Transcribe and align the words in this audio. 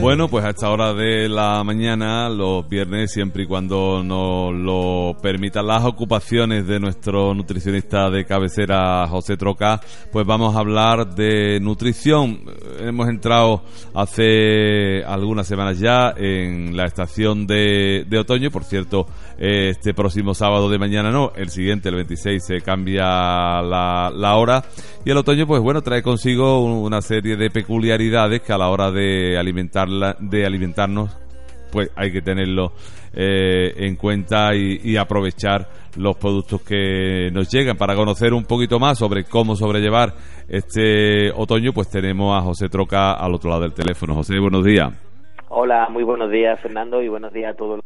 Bueno, 0.00 0.28
pues 0.28 0.44
a 0.44 0.50
esta 0.50 0.70
hora 0.70 0.92
de 0.94 1.28
la 1.28 1.62
mañana, 1.62 2.28
los 2.28 2.68
viernes, 2.68 3.12
siempre 3.12 3.44
y 3.44 3.46
cuando 3.46 4.02
nos 4.02 4.52
lo 4.52 5.16
permitan 5.22 5.66
las 5.66 5.84
ocupaciones 5.84 6.66
de 6.66 6.80
nuestro 6.80 7.34
nutricionista 7.34 8.10
de 8.10 8.24
cabecera, 8.24 9.06
José 9.08 9.36
Troca, 9.36 9.80
pues 10.10 10.26
vamos 10.26 10.56
a 10.56 10.58
hablar 10.58 11.14
de 11.14 11.60
nutrición. 11.60 12.40
Hemos 12.80 13.08
entrado 13.08 13.62
hace 13.94 15.04
algunas 15.04 15.46
semanas 15.46 15.78
ya 15.78 16.12
en 16.16 16.76
la 16.76 16.84
estación 16.86 17.46
de, 17.46 18.04
de 18.08 18.18
otoño, 18.18 18.50
por 18.50 18.64
cierto, 18.64 19.06
este 19.38 19.94
próximo 19.94 20.34
sábado 20.34 20.68
de 20.68 20.78
mañana 20.78 21.10
no, 21.10 21.32
el 21.36 21.50
siguiente, 21.50 21.90
el 21.90 21.96
26, 21.96 22.44
se 22.44 22.60
cambia 22.60 23.04
la, 23.62 24.10
la 24.14 24.36
hora. 24.36 24.64
Y 25.04 25.10
el 25.10 25.16
otoño, 25.18 25.46
pues 25.46 25.62
bueno, 25.62 25.82
trae 25.82 26.02
consigo 26.02 26.64
una 26.64 27.00
serie 27.00 27.36
de 27.36 27.50
peculiaridades 27.50 28.42
que 28.42 28.52
a 28.52 28.58
la 28.58 28.68
hora 28.68 28.90
de 28.90 29.38
alimentarla, 29.82 30.16
de 30.20 30.46
alimentarnos, 30.46 31.18
pues 31.72 31.90
hay 31.96 32.12
que 32.12 32.22
tenerlo 32.22 32.72
eh, 33.12 33.72
en 33.76 33.96
cuenta 33.96 34.54
y, 34.54 34.96
aprovechar 34.96 35.66
los 35.96 36.16
productos 36.16 36.62
que 36.62 37.30
nos 37.32 37.50
llegan. 37.50 37.76
Para 37.76 37.94
conocer 37.94 38.34
un 38.34 38.44
poquito 38.44 38.78
más 38.78 38.98
sobre 38.98 39.24
cómo 39.24 39.56
sobrellevar 39.56 40.12
este 40.48 41.30
otoño, 41.32 41.72
pues 41.72 41.90
tenemos 41.90 42.36
a 42.36 42.42
José 42.42 42.68
Troca 42.68 43.12
al 43.12 43.34
otro 43.34 43.50
lado 43.50 43.62
del 43.62 43.74
teléfono. 43.74 44.14
José, 44.14 44.38
buenos 44.38 44.64
días. 44.64 44.92
Hola, 45.48 45.88
muy 45.90 46.02
buenos 46.02 46.30
días 46.30 46.60
Fernando 46.60 47.02
y 47.02 47.08
buenos 47.08 47.32
días 47.32 47.54
a 47.54 47.56
todos. 47.56 47.80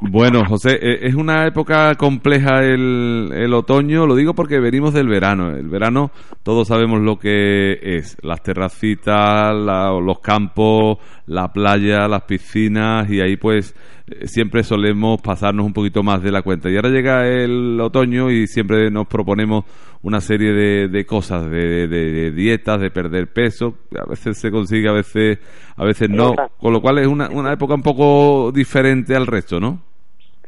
Bueno, 0.00 0.44
José, 0.46 0.78
e, 0.80 1.06
es 1.06 1.14
una 1.14 1.46
época 1.46 1.94
compleja 1.96 2.62
el, 2.62 3.30
el, 3.34 3.52
otoño, 3.52 4.06
lo 4.06 4.16
digo 4.16 4.34
porque 4.34 4.58
venimos 4.58 4.94
del 4.94 5.08
verano. 5.08 5.50
El 5.54 5.68
verano 5.68 6.10
todos 6.42 6.68
sabemos 6.68 7.00
lo 7.00 7.18
que 7.18 7.78
es, 7.82 8.16
las 8.22 8.42
terracitas, 8.42 9.54
los 9.54 10.20
campos, 10.20 10.98
la 11.26 11.52
playa, 11.52 12.08
las 12.08 12.22
piscinas 12.22 13.10
y 13.10 13.20
ahí 13.20 13.36
pues 13.36 13.74
eh, 13.74 13.99
siempre 14.24 14.62
solemos 14.62 15.20
pasarnos 15.20 15.66
un 15.66 15.72
poquito 15.72 16.02
más 16.02 16.22
de 16.22 16.30
la 16.30 16.42
cuenta. 16.42 16.70
Y 16.70 16.76
ahora 16.76 16.90
llega 16.90 17.26
el 17.26 17.80
otoño 17.80 18.30
y 18.30 18.46
siempre 18.46 18.90
nos 18.90 19.06
proponemos 19.06 19.64
una 20.02 20.20
serie 20.20 20.52
de, 20.52 20.88
de 20.88 21.04
cosas, 21.04 21.50
de, 21.50 21.86
de, 21.88 22.30
dietas, 22.30 22.80
de 22.80 22.90
perder 22.90 23.28
peso. 23.32 23.74
A 23.98 24.08
veces 24.08 24.38
se 24.38 24.50
consigue, 24.50 24.88
a 24.88 24.92
veces, 24.92 25.38
a 25.76 25.84
veces 25.84 26.08
no. 26.08 26.34
Con 26.58 26.72
lo 26.72 26.80
cual 26.80 26.98
es 26.98 27.06
una, 27.06 27.28
una 27.28 27.52
época 27.52 27.74
un 27.74 27.82
poco 27.82 28.50
diferente 28.52 29.14
al 29.14 29.26
resto, 29.26 29.60
¿no? 29.60 29.82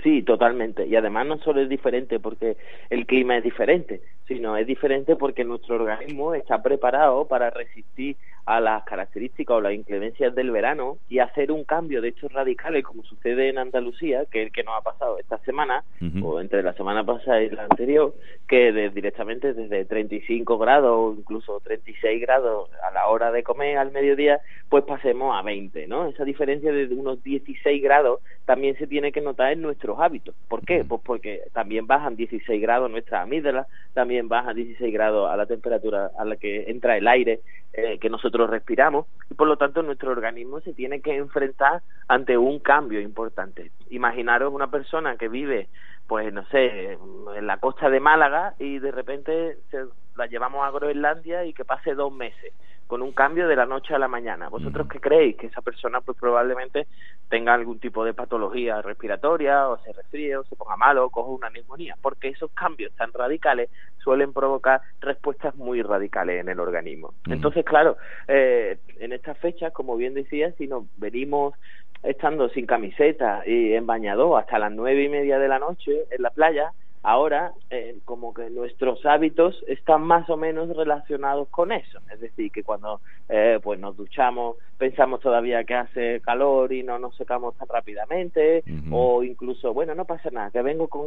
Sí, 0.03 0.23
totalmente. 0.23 0.87
Y 0.87 0.97
además 0.97 1.27
no 1.27 1.39
solo 1.39 1.61
es 1.61 1.69
diferente 1.69 2.19
porque 2.19 2.57
el 2.91 3.07
clima 3.07 3.37
es 3.37 3.45
diferente, 3.45 4.01
sino 4.27 4.57
es 4.57 4.67
diferente 4.67 5.15
porque 5.15 5.45
nuestro 5.45 5.77
organismo 5.77 6.35
está 6.35 6.61
preparado 6.61 7.29
para 7.29 7.51
resistir 7.51 8.17
a 8.45 8.61
las 8.61 8.83
características 8.85 9.57
o 9.57 9.61
las 9.61 9.73
inclemencias 9.73 10.35
del 10.35 10.51
verano 10.51 10.99
y 11.09 11.21
hacer 11.21 11.53
un 11.53 11.65
cambio 11.65 12.01
de 12.01 12.09
hechos 12.09 12.33
radicales 12.33 12.85
como 12.85 13.05
sucede 13.05 13.49
en 13.49 13.59
Andalucía, 13.59 14.25
que 14.31 14.41
es 14.41 14.47
el 14.47 14.53
que 14.53 14.65
nos 14.65 14.79
ha 14.79 14.83
pasado 14.83 15.19
esta 15.19 15.39
semana, 15.39 15.85
o 16.23 16.41
entre 16.41 16.63
la 16.63 16.73
semana 16.73 17.05
pasada 17.05 17.43
y 17.43 17.51
la 17.51 17.65
anterior, 17.65 18.15
que 18.49 18.73
directamente 18.91 19.53
desde 19.55 19.85
35 19.85 20.59
grados 20.59 20.93
o 20.93 21.15
incluso 21.17 21.61
36 21.61 22.21
grados 22.21 22.71
a 22.87 22.91
la 22.93 23.07
hora 23.09 23.31
de 23.31 23.43
comer 23.43 23.79
al 23.79 23.93
mediodía, 23.93 24.41
pues 24.69 24.85
pasemos 24.85 25.37
a 25.37 25.43
20, 25.43 25.87
¿no? 25.87 26.09
Esa 26.09 26.25
diferencia 26.25 26.73
de 26.73 26.87
unos 26.87 27.23
16 27.23 27.83
grados 27.83 28.21
también 28.45 28.77
se 28.77 28.87
tiene 28.87 29.13
que 29.13 29.21
notar 29.21 29.53
en 29.53 29.63
nuestros 29.63 30.01
hábitos. 30.01 30.35
¿Por 30.49 30.65
qué? 30.65 30.85
Pues 30.85 31.01
porque 31.05 31.43
también 31.53 31.87
bajan 31.87 32.17
16 32.17 32.61
grados 32.61 32.91
nuestras 32.91 33.23
amígdalas, 33.23 33.67
también 33.95 34.29
bajan 34.29 34.57
16 34.57 34.93
grados 34.93 35.31
a 35.31 35.37
la 35.37 35.47
temperatura 35.47 36.11
a 36.19 36.25
la 36.25 36.37
que 36.37 36.71
entra 36.71 36.97
el 36.97 37.07
aire 37.07 37.41
eh, 37.75 37.99
que 37.99 38.11
nosotros 38.11 38.32
respiramos 38.39 39.07
y 39.31 39.35
por 39.35 39.49
lo 39.49 39.57
tanto 39.57 39.83
nuestro 39.83 40.11
organismo 40.11 40.61
se 40.61 40.75
tiene 40.75 41.01
que 41.01 41.17
enfrentar 41.17 41.83
ante 42.09 42.37
un 42.37 42.59
cambio 42.59 43.01
importante. 43.01 43.73
Imaginaros 43.91 44.53
una 44.53 44.71
persona 44.71 45.17
que 45.17 45.29
vive, 45.29 45.69
pues 46.07 46.33
no 46.33 46.45
sé, 46.47 46.99
en 47.37 47.47
la 47.47 47.59
costa 47.59 47.91
de 47.91 48.01
Málaga 48.01 48.55
y 48.59 48.79
de 48.79 48.91
repente 48.91 49.59
se 49.71 49.85
la 50.17 50.27
llevamos 50.27 50.65
a 50.65 50.71
Groenlandia 50.71 51.45
y 51.45 51.55
que 51.55 51.65
pase 51.65 51.95
dos 51.95 52.13
meses 52.13 52.53
con 52.93 53.01
un 53.01 53.13
cambio 53.13 53.49
de 53.49 53.57
la 53.57 53.65
noche 53.65 53.95
a 53.95 53.99
la 53.99 54.07
mañana. 54.07 54.51
¿Vosotros 54.51 54.87
qué 54.87 55.01
creéis? 55.01 55.37
Que 55.39 55.47
esa 55.47 55.63
persona 55.63 56.03
pues 56.03 56.15
probablemente 56.19 56.89
tenga 57.31 57.55
algún 57.55 57.79
tipo 57.79 58.05
de 58.05 58.13
patología 58.13 58.83
respiratoria 58.83 59.67
o 59.71 59.79
se 59.79 59.95
resfríe 59.95 60.37
o 60.37 60.45
se 60.45 60.57
ponga 60.57 60.77
malo 60.77 61.07
o 61.07 61.09
coja 61.09 61.31
una 61.31 61.49
neumonía, 61.49 61.97
porque 62.03 62.29
esos 62.29 62.51
cambios 62.51 62.93
tan 62.93 63.11
radicales 63.15 63.71
suelen 64.05 64.35
provocar 64.35 64.83
respuestas 65.01 65.57
muy 65.57 65.81
radicales 65.81 66.43
en 66.43 66.51
el 66.51 66.61
organismo. 66.61 67.15
Entonces, 67.31 67.65
claro, 67.65 67.97
eh, 68.29 68.77
en 69.01 69.15
estas 69.15 69.39
fechas, 69.39 69.73
como 69.73 69.97
bien 69.97 70.13
decía, 70.13 70.53
si 70.59 70.67
nos 70.67 70.85
venimos 70.99 71.55
estando 72.03 72.51
sin 72.51 72.67
camiseta 72.67 73.43
y 73.47 73.73
en 73.73 73.87
bañador 73.87 74.39
hasta 74.39 74.59
las 74.59 74.71
nueve 74.71 75.03
y 75.03 75.09
media 75.09 75.39
de 75.39 75.49
la 75.49 75.59
noche 75.59 76.05
en 76.11 76.21
la 76.21 76.29
playa, 76.29 76.73
ahora 77.03 77.53
eh, 77.71 77.97
como 78.05 78.33
que 78.33 78.51
nuestros 78.51 79.05
hábitos 79.07 79.63
están 79.67 80.03
más 80.03 80.29
o 80.31 80.37
menos 80.37 80.69
relacionados 80.77 81.49
con 81.49 81.73
eso. 81.73 81.99
Es 82.13 82.21
decir 82.21 82.51
que 82.51 82.63
cuando 82.63 83.01
eh, 83.29 83.59
pues 83.63 83.79
nos 83.81 83.97
duchamos 83.97 84.57
pensamos 84.79 85.21
todavía 85.21 85.63
que 85.63 85.75
hace 85.75 86.21
calor 86.23 86.73
y 86.73 86.83
no 86.83 86.99
nos 86.99 87.17
secamos 87.17 87.57
tan 87.57 87.69
rápidamente 87.69 88.65
o 88.91 89.23
incluso 89.23 89.73
bueno 89.73 89.95
no 89.95 90.07
pasa 90.07 90.29
nada 90.33 90.51
que 90.51 90.61
vengo 90.61 90.89
con 90.89 91.07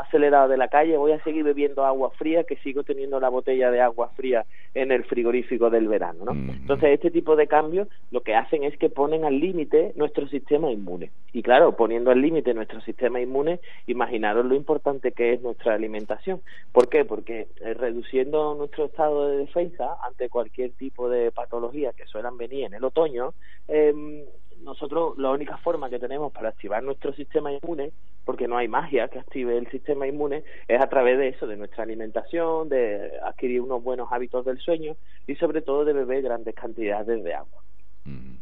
acelerado 0.00 0.48
de 0.48 0.56
la 0.56 0.68
calle 0.68 0.96
voy 0.96 1.10
a 1.10 1.22
seguir 1.24 1.42
bebiendo 1.42 1.84
agua 1.84 2.12
fría 2.12 2.44
que 2.44 2.54
sigo 2.58 2.84
teniendo 2.84 3.18
la 3.18 3.28
botella 3.28 3.72
de 3.72 3.80
agua 3.80 4.10
fría 4.14 4.46
en 4.74 4.92
el 4.92 5.02
frigorífico 5.02 5.70
del 5.70 5.88
verano 5.88 6.24
no 6.24 6.32
entonces 6.32 6.90
este 6.90 7.10
tipo 7.10 7.34
de 7.34 7.48
cambios 7.48 7.88
lo 8.12 8.20
que 8.22 8.36
hacen 8.36 8.62
es 8.62 8.76
que 8.78 8.90
ponen 8.90 9.24
al 9.24 9.40
límite 9.40 9.92
nuestro 9.96 10.28
sistema 10.28 10.70
inmune. 10.70 11.10
Y 11.32 11.42
claro 11.42 11.76
poniendo 11.76 12.10
al 12.10 12.20
límite 12.20 12.54
nuestro 12.54 12.80
sistema 12.80 13.20
inmune 13.20 13.60
imaginaros 13.86 14.44
lo 14.44 14.54
importante 14.54 15.12
que 15.12 15.19
que 15.20 15.34
es 15.34 15.42
nuestra 15.42 15.74
alimentación. 15.74 16.40
¿Por 16.72 16.88
qué? 16.88 17.04
Porque 17.04 17.48
eh, 17.60 17.74
reduciendo 17.74 18.54
nuestro 18.54 18.86
estado 18.86 19.28
de 19.28 19.36
defensa 19.36 19.96
ante 20.02 20.30
cualquier 20.30 20.70
tipo 20.70 21.10
de 21.10 21.30
patología 21.30 21.92
que 21.92 22.06
suelan 22.06 22.38
venir 22.38 22.64
en 22.64 22.72
el 22.72 22.82
otoño, 22.84 23.34
eh, 23.68 24.24
nosotros 24.62 25.18
la 25.18 25.30
única 25.30 25.58
forma 25.58 25.90
que 25.90 25.98
tenemos 25.98 26.32
para 26.32 26.48
activar 26.48 26.82
nuestro 26.82 27.12
sistema 27.12 27.52
inmune, 27.52 27.92
porque 28.24 28.48
no 28.48 28.56
hay 28.56 28.68
magia 28.68 29.08
que 29.08 29.18
active 29.18 29.58
el 29.58 29.70
sistema 29.70 30.06
inmune, 30.06 30.42
es 30.66 30.80
a 30.80 30.88
través 30.88 31.18
de 31.18 31.28
eso, 31.28 31.46
de 31.46 31.58
nuestra 31.58 31.84
alimentación, 31.84 32.70
de 32.70 33.10
adquirir 33.22 33.60
unos 33.60 33.82
buenos 33.84 34.08
hábitos 34.10 34.46
del 34.46 34.58
sueño 34.58 34.96
y 35.26 35.34
sobre 35.34 35.60
todo 35.60 35.84
de 35.84 35.92
beber 35.92 36.22
grandes 36.22 36.54
cantidades 36.54 37.22
de 37.22 37.34
agua. 37.34 37.62
Mm. 38.06 38.36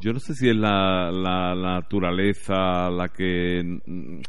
Yo 0.00 0.14
no 0.14 0.20
sé 0.20 0.32
si 0.32 0.48
es 0.48 0.56
la, 0.56 1.10
la, 1.12 1.54
naturaleza 1.54 2.88
la 2.90 3.10
que 3.10 3.62
mm, 3.62 4.20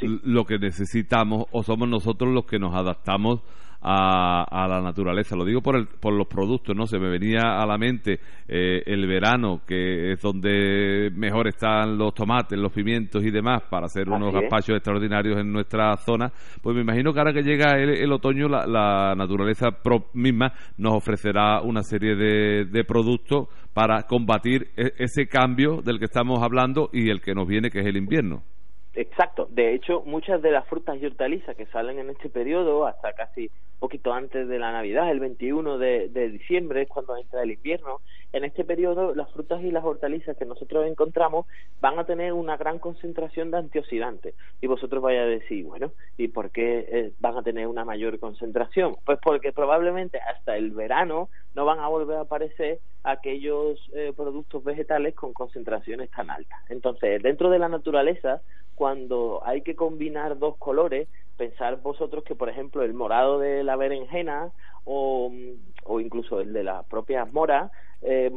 lo 0.00 0.44
que 0.44 0.58
necesitamos 0.58 1.46
o 1.52 1.62
somos 1.62 1.88
nosotros 1.88 2.32
los 2.32 2.46
que 2.46 2.58
nos 2.58 2.74
adaptamos 2.74 3.40
a, 3.84 4.66
la 4.68 4.80
naturaleza. 4.80 5.36
Lo 5.36 5.44
digo 5.44 5.60
por, 5.60 5.76
el, 5.76 5.86
por 5.86 6.14
los 6.14 6.26
productos, 6.26 6.74
¿no? 6.74 6.86
Se 6.86 6.98
me 6.98 7.10
venía 7.10 7.60
a 7.60 7.66
la 7.66 7.76
mente 7.76 8.18
eh, 8.48 8.82
el 8.86 9.06
verano, 9.06 9.60
que 9.66 10.12
es 10.12 10.22
donde 10.22 11.10
mejor 11.14 11.48
están 11.48 11.98
los 11.98 12.14
tomates, 12.14 12.58
los 12.58 12.72
pimientos 12.72 13.22
y 13.22 13.30
demás 13.30 13.62
para 13.68 13.86
hacer 13.86 14.08
unos 14.08 14.32
gazpachos 14.32 14.76
extraordinarios 14.76 15.38
en 15.38 15.52
nuestra 15.52 15.96
zona. 15.98 16.32
Pues 16.62 16.74
me 16.74 16.82
imagino 16.82 17.12
que 17.12 17.18
ahora 17.18 17.34
que 17.34 17.42
llega 17.42 17.76
el, 17.76 18.10
otoño, 18.10 18.48
la, 18.48 19.14
naturaleza 19.14 19.68
misma 20.14 20.52
nos 20.78 20.94
ofrecerá 20.94 21.60
una 21.60 21.82
serie 21.82 22.16
de, 22.16 22.64
de 22.64 22.84
productos 22.84 23.48
para 23.74 24.04
combatir 24.04 24.68
e, 24.76 24.94
ese 24.98 25.26
cambio 25.26 25.82
del 25.82 25.98
que 25.98 26.06
estamos 26.06 26.42
hablando 26.42 26.88
y 26.92 27.10
el 27.10 27.20
que 27.20 27.34
nos 27.34 27.46
viene, 27.46 27.70
que 27.70 27.80
es 27.80 27.86
el 27.86 27.96
invierno. 27.96 28.42
Exacto. 28.94 29.48
De 29.50 29.74
hecho, 29.74 30.02
muchas 30.06 30.40
de 30.40 30.52
las 30.52 30.66
frutas 30.68 30.96
y 31.00 31.06
hortalizas 31.06 31.56
que 31.56 31.66
salen 31.66 31.98
en 31.98 32.10
este 32.10 32.28
periodo, 32.28 32.86
hasta 32.86 33.12
casi 33.12 33.50
poquito 33.80 34.12
antes 34.12 34.48
de 34.48 34.58
la 34.58 34.72
Navidad, 34.72 35.10
el 35.10 35.20
21 35.20 35.78
de, 35.78 36.08
diciembre, 36.30 36.86
cuando 36.86 37.16
entra 37.16 37.42
el 37.42 37.50
invierno, 37.50 38.00
en 38.32 38.44
este 38.44 38.64
periodo 38.64 39.14
las 39.14 39.30
frutas 39.32 39.62
y 39.62 39.70
las 39.70 39.84
hortalizas 39.84 40.36
que 40.36 40.46
nosotros 40.46 40.86
encontramos 40.86 41.46
van 41.80 41.98
a 41.98 42.04
tener 42.06 42.32
una 42.32 42.56
gran 42.56 42.78
concentración 42.78 43.50
de 43.50 43.58
antioxidantes. 43.58 44.34
Y 44.60 44.68
vosotros 44.68 45.02
vais 45.02 45.20
a 45.20 45.26
decir, 45.26 45.64
bueno, 45.66 45.92
¿y 46.16 46.28
por 46.28 46.50
qué 46.50 46.86
eh, 46.88 47.12
van 47.20 47.36
a 47.36 47.42
tener 47.42 47.66
una 47.66 47.84
mayor 47.84 48.18
concentración? 48.18 48.96
Pues 49.04 49.18
porque 49.22 49.52
probablemente 49.52 50.18
hasta 50.18 50.56
el 50.56 50.70
verano 50.70 51.28
no 51.54 51.64
van 51.64 51.80
a 51.80 51.88
volver 51.88 52.16
a 52.16 52.22
aparecer 52.22 52.78
aquellos 53.02 53.78
eh, 53.94 54.12
productos 54.16 54.64
vegetales 54.64 55.14
con 55.14 55.32
concentraciones 55.32 56.10
tan 56.10 56.30
altas. 56.30 56.58
Entonces, 56.70 57.22
dentro 57.22 57.50
de 57.50 57.58
la 57.58 57.68
naturaleza, 57.68 58.40
cuando 58.84 59.40
hay 59.46 59.62
que 59.62 59.74
combinar 59.74 60.38
dos 60.38 60.58
colores, 60.58 61.08
pensar 61.38 61.80
vosotros 61.80 62.22
que, 62.22 62.34
por 62.34 62.50
ejemplo, 62.50 62.82
el 62.82 62.92
morado 62.92 63.38
de 63.38 63.64
la 63.64 63.76
berenjena 63.76 64.52
o, 64.84 65.32
o 65.84 66.00
incluso 66.00 66.38
el 66.38 66.52
de 66.52 66.64
las 66.64 66.84
propias 66.84 67.32
moras 67.32 67.72
eh, 68.06 68.30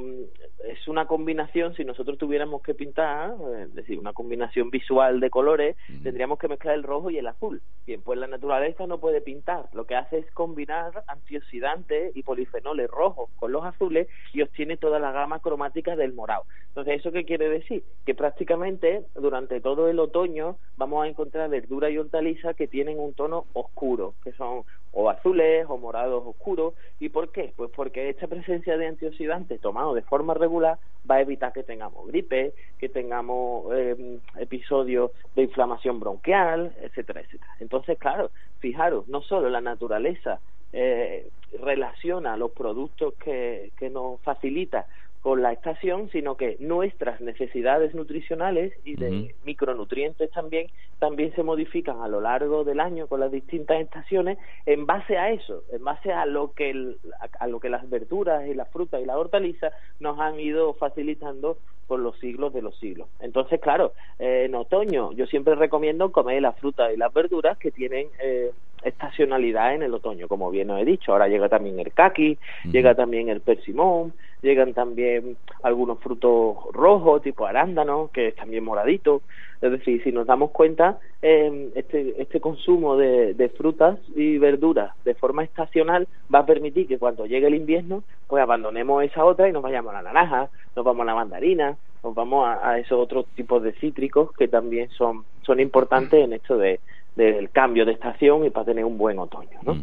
es 0.65 0.87
una 0.87 1.07
combinación, 1.07 1.75
si 1.75 1.83
nosotros 1.83 2.17
tuviéramos 2.17 2.61
que 2.61 2.73
pintar, 2.73 3.31
eh, 3.31 3.63
es 3.63 3.75
decir, 3.75 3.99
una 3.99 4.13
combinación 4.13 4.69
visual 4.69 5.19
de 5.19 5.29
colores, 5.29 5.75
tendríamos 6.03 6.39
que 6.39 6.47
mezclar 6.47 6.75
el 6.75 6.83
rojo 6.83 7.09
y 7.09 7.17
el 7.17 7.27
azul. 7.27 7.61
Bien, 7.85 8.01
pues 8.01 8.17
la 8.17 8.27
naturaleza 8.27 8.87
no 8.87 8.99
puede 8.99 9.19
pintar, 9.19 9.65
lo 9.73 9.85
que 9.85 9.95
hace 9.95 10.19
es 10.19 10.31
combinar 10.31 11.03
antioxidantes 11.07 12.15
y 12.15 12.23
polifenoles 12.23 12.89
rojos 12.89 13.29
con 13.35 13.51
los 13.51 13.65
azules 13.65 14.07
y 14.33 14.41
obtiene 14.41 14.77
toda 14.77 14.99
la 14.99 15.11
gama 15.11 15.39
cromática 15.39 15.97
del 15.97 16.13
morado. 16.13 16.45
Entonces, 16.69 16.99
¿eso 16.99 17.11
qué 17.11 17.25
quiere 17.25 17.49
decir? 17.49 17.83
Que 18.05 18.15
prácticamente 18.15 19.03
durante 19.15 19.59
todo 19.59 19.89
el 19.89 19.99
otoño 19.99 20.57
vamos 20.77 21.03
a 21.03 21.07
encontrar 21.07 21.49
verdura 21.49 21.89
y 21.89 21.97
hortalizas 21.97 22.55
que 22.55 22.67
tienen 22.67 22.99
un 22.99 23.13
tono 23.13 23.45
oscuro, 23.53 24.13
que 24.23 24.31
son 24.33 24.63
o 24.91 25.09
azules 25.09 25.65
o 25.69 25.77
morados 25.77 26.23
oscuros. 26.25 26.73
¿Y 26.99 27.09
por 27.09 27.31
qué? 27.31 27.53
Pues 27.55 27.69
porque 27.75 28.09
esta 28.09 28.27
presencia 28.27 28.77
de 28.77 28.87
antioxidantes 28.87 29.56
tomados 29.57 29.95
de 29.95 30.01
forma 30.01 30.33
regular 30.33 30.77
va 31.09 31.15
a 31.15 31.21
evitar 31.21 31.53
que 31.53 31.63
tengamos 31.63 32.07
gripe, 32.07 32.53
que 32.77 32.89
tengamos 32.89 33.65
eh, 33.73 34.19
episodios 34.37 35.11
de 35.35 35.43
inflamación 35.43 35.99
bronquial, 35.99 36.75
etcétera, 36.81 37.21
etcétera. 37.21 37.51
Entonces, 37.59 37.97
claro, 37.97 38.31
fijaros, 38.59 39.07
no 39.07 39.21
solo 39.21 39.49
la 39.49 39.61
naturaleza 39.61 40.39
eh, 40.73 41.29
relaciona 41.61 42.35
los 42.35 42.51
productos 42.51 43.13
que, 43.15 43.71
que 43.77 43.89
nos 43.89 44.19
facilita 44.21 44.85
con 45.27 45.41
la 45.41 45.51
estación, 45.51 46.09
sino 46.11 46.37
que 46.37 46.55
nuestras 46.61 47.19
necesidades 47.19 47.93
nutricionales 47.93 48.71
y 48.85 48.95
de 48.95 49.35
micronutrientes 49.43 50.31
también 50.31 50.67
también 50.99 51.35
se 51.35 51.43
modifican 51.43 51.99
a 51.99 52.07
lo 52.07 52.21
largo 52.21 52.63
del 52.63 52.79
año 52.79 53.07
con 53.07 53.19
las 53.19 53.29
distintas 53.29 53.81
estaciones 53.81 54.37
en 54.65 54.85
base 54.85 55.17
a 55.17 55.31
eso, 55.31 55.63
en 55.73 55.83
base 55.83 56.13
a 56.13 56.25
lo 56.25 56.53
que 56.53 56.95
a 57.41 57.47
lo 57.47 57.59
que 57.59 57.67
las 57.67 57.89
verduras 57.89 58.47
y 58.47 58.53
las 58.53 58.69
frutas 58.69 59.01
y 59.01 59.05
la 59.05 59.17
hortaliza 59.17 59.73
nos 59.99 60.17
han 60.17 60.39
ido 60.39 60.73
facilitando 60.75 61.57
por 61.87 61.99
los 61.99 62.17
siglos 62.19 62.53
de 62.53 62.61
los 62.61 62.77
siglos. 62.79 63.09
Entonces, 63.19 63.59
claro, 63.59 63.91
eh, 64.19 64.43
en 64.45 64.55
otoño 64.55 65.11
yo 65.11 65.25
siempre 65.25 65.55
recomiendo 65.55 66.09
comer 66.13 66.41
las 66.41 66.57
frutas 66.57 66.93
y 66.93 66.97
las 66.97 67.13
verduras 67.13 67.57
que 67.57 67.71
tienen 67.71 68.07
eh, 68.23 68.51
estacionalidad 68.81 69.75
en 69.75 69.83
el 69.83 69.93
otoño, 69.93 70.29
como 70.29 70.51
bien 70.51 70.69
os 70.69 70.81
he 70.81 70.85
dicho. 70.85 71.11
Ahora 71.11 71.27
llega 71.27 71.49
también 71.49 71.79
el 71.79 71.91
caqui, 71.91 72.37
llega 72.71 72.95
también 72.95 73.29
el 73.29 73.41
persimón, 73.41 74.13
llegan 74.41 74.73
también 74.73 75.37
algunos 75.63 75.99
frutos 75.99 76.57
rojos, 76.73 77.21
tipo 77.21 77.45
arándano, 77.45 78.09
que 78.13 78.29
es 78.29 78.35
también 78.35 78.63
moradito. 78.63 79.21
Es 79.61 79.71
decir, 79.71 80.03
si 80.03 80.11
nos 80.11 80.27
damos 80.27 80.51
cuenta, 80.51 80.99
eh, 81.21 81.69
este, 81.75 82.21
este 82.21 82.39
consumo 82.39 82.95
de, 82.95 83.33
de, 83.33 83.49
frutas 83.49 83.97
y 84.15 84.37
verduras 84.37 84.93
de 85.03 85.15
forma 85.15 85.43
estacional 85.43 86.07
va 86.33 86.39
a 86.39 86.45
permitir 86.45 86.87
que 86.87 86.99
cuando 86.99 87.25
llegue 87.25 87.47
el 87.47 87.55
invierno, 87.55 88.03
pues 88.27 88.43
abandonemos 88.43 89.03
esa 89.03 89.25
otra 89.25 89.49
y 89.49 89.51
nos 89.51 89.63
vayamos 89.63 89.93
a 89.93 90.01
la 90.01 90.13
naranja, 90.13 90.49
nos 90.75 90.85
vamos 90.85 91.01
a 91.01 91.05
la 91.05 91.15
mandarina, 91.15 91.75
nos 92.03 92.13
vamos 92.13 92.47
a, 92.47 92.77
esos 92.77 92.99
otros 92.99 93.25
tipos 93.35 93.63
de 93.63 93.73
cítricos 93.73 94.31
que 94.33 94.47
también 94.47 94.89
son, 94.91 95.25
son 95.41 95.59
importantes 95.59 96.23
en 96.23 96.33
esto 96.33 96.57
de, 96.57 96.79
del 97.15 97.49
cambio 97.49 97.85
de 97.85 97.93
estación 97.93 98.45
y 98.45 98.49
para 98.51 98.67
tener 98.67 98.85
un 98.85 98.97
buen 98.97 99.17
otoño. 99.17 99.59
¿no? 99.63 99.75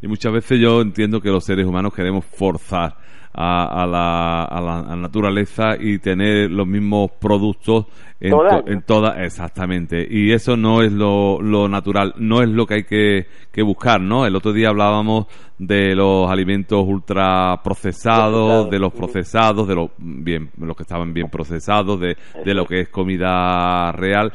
Y 0.00 0.06
muchas 0.06 0.32
veces 0.32 0.60
yo 0.60 0.80
entiendo 0.80 1.20
que 1.20 1.30
los 1.30 1.44
seres 1.44 1.66
humanos 1.66 1.92
queremos 1.94 2.24
forzar 2.24 2.94
a, 3.32 3.86
la, 3.86 4.44
a, 4.44 4.60
la, 4.60 4.96
naturaleza 4.96 5.76
y 5.78 5.98
tener 5.98 6.50
los 6.50 6.66
mismos 6.66 7.12
productos 7.12 7.86
en, 8.20 8.34
en 8.66 8.82
toda 8.82 9.22
exactamente. 9.24 10.06
Y 10.08 10.32
eso 10.32 10.56
no 10.56 10.82
es 10.82 10.92
lo, 10.92 11.40
lo, 11.40 11.68
natural 11.68 12.14
no 12.18 12.42
es 12.42 12.48
lo 12.48 12.66
que 12.66 12.74
hay 12.74 12.84
que, 12.84 13.26
que, 13.52 13.62
buscar 13.62 14.00
no 14.00 14.26
el 14.26 14.34
otro 14.34 14.52
día 14.52 14.68
hablábamos 14.68 15.26
de 15.58 15.94
los 15.94 16.30
alimentos 16.30 16.84
ultra 16.86 17.60
procesados 17.62 18.68
de 18.70 18.78
los 18.78 18.92
procesados 18.92 19.68
de 19.68 19.74
los 19.74 19.90
bien 19.98 20.50
los 20.58 20.76
que 20.76 20.82
estaban 20.82 21.12
bien 21.12 21.28
procesados 21.28 22.00
de, 22.00 22.16
de 22.44 22.54
lo 22.54 22.66
que 22.66 22.80
es 22.80 22.88
comida 22.88 23.92
real. 23.92 24.32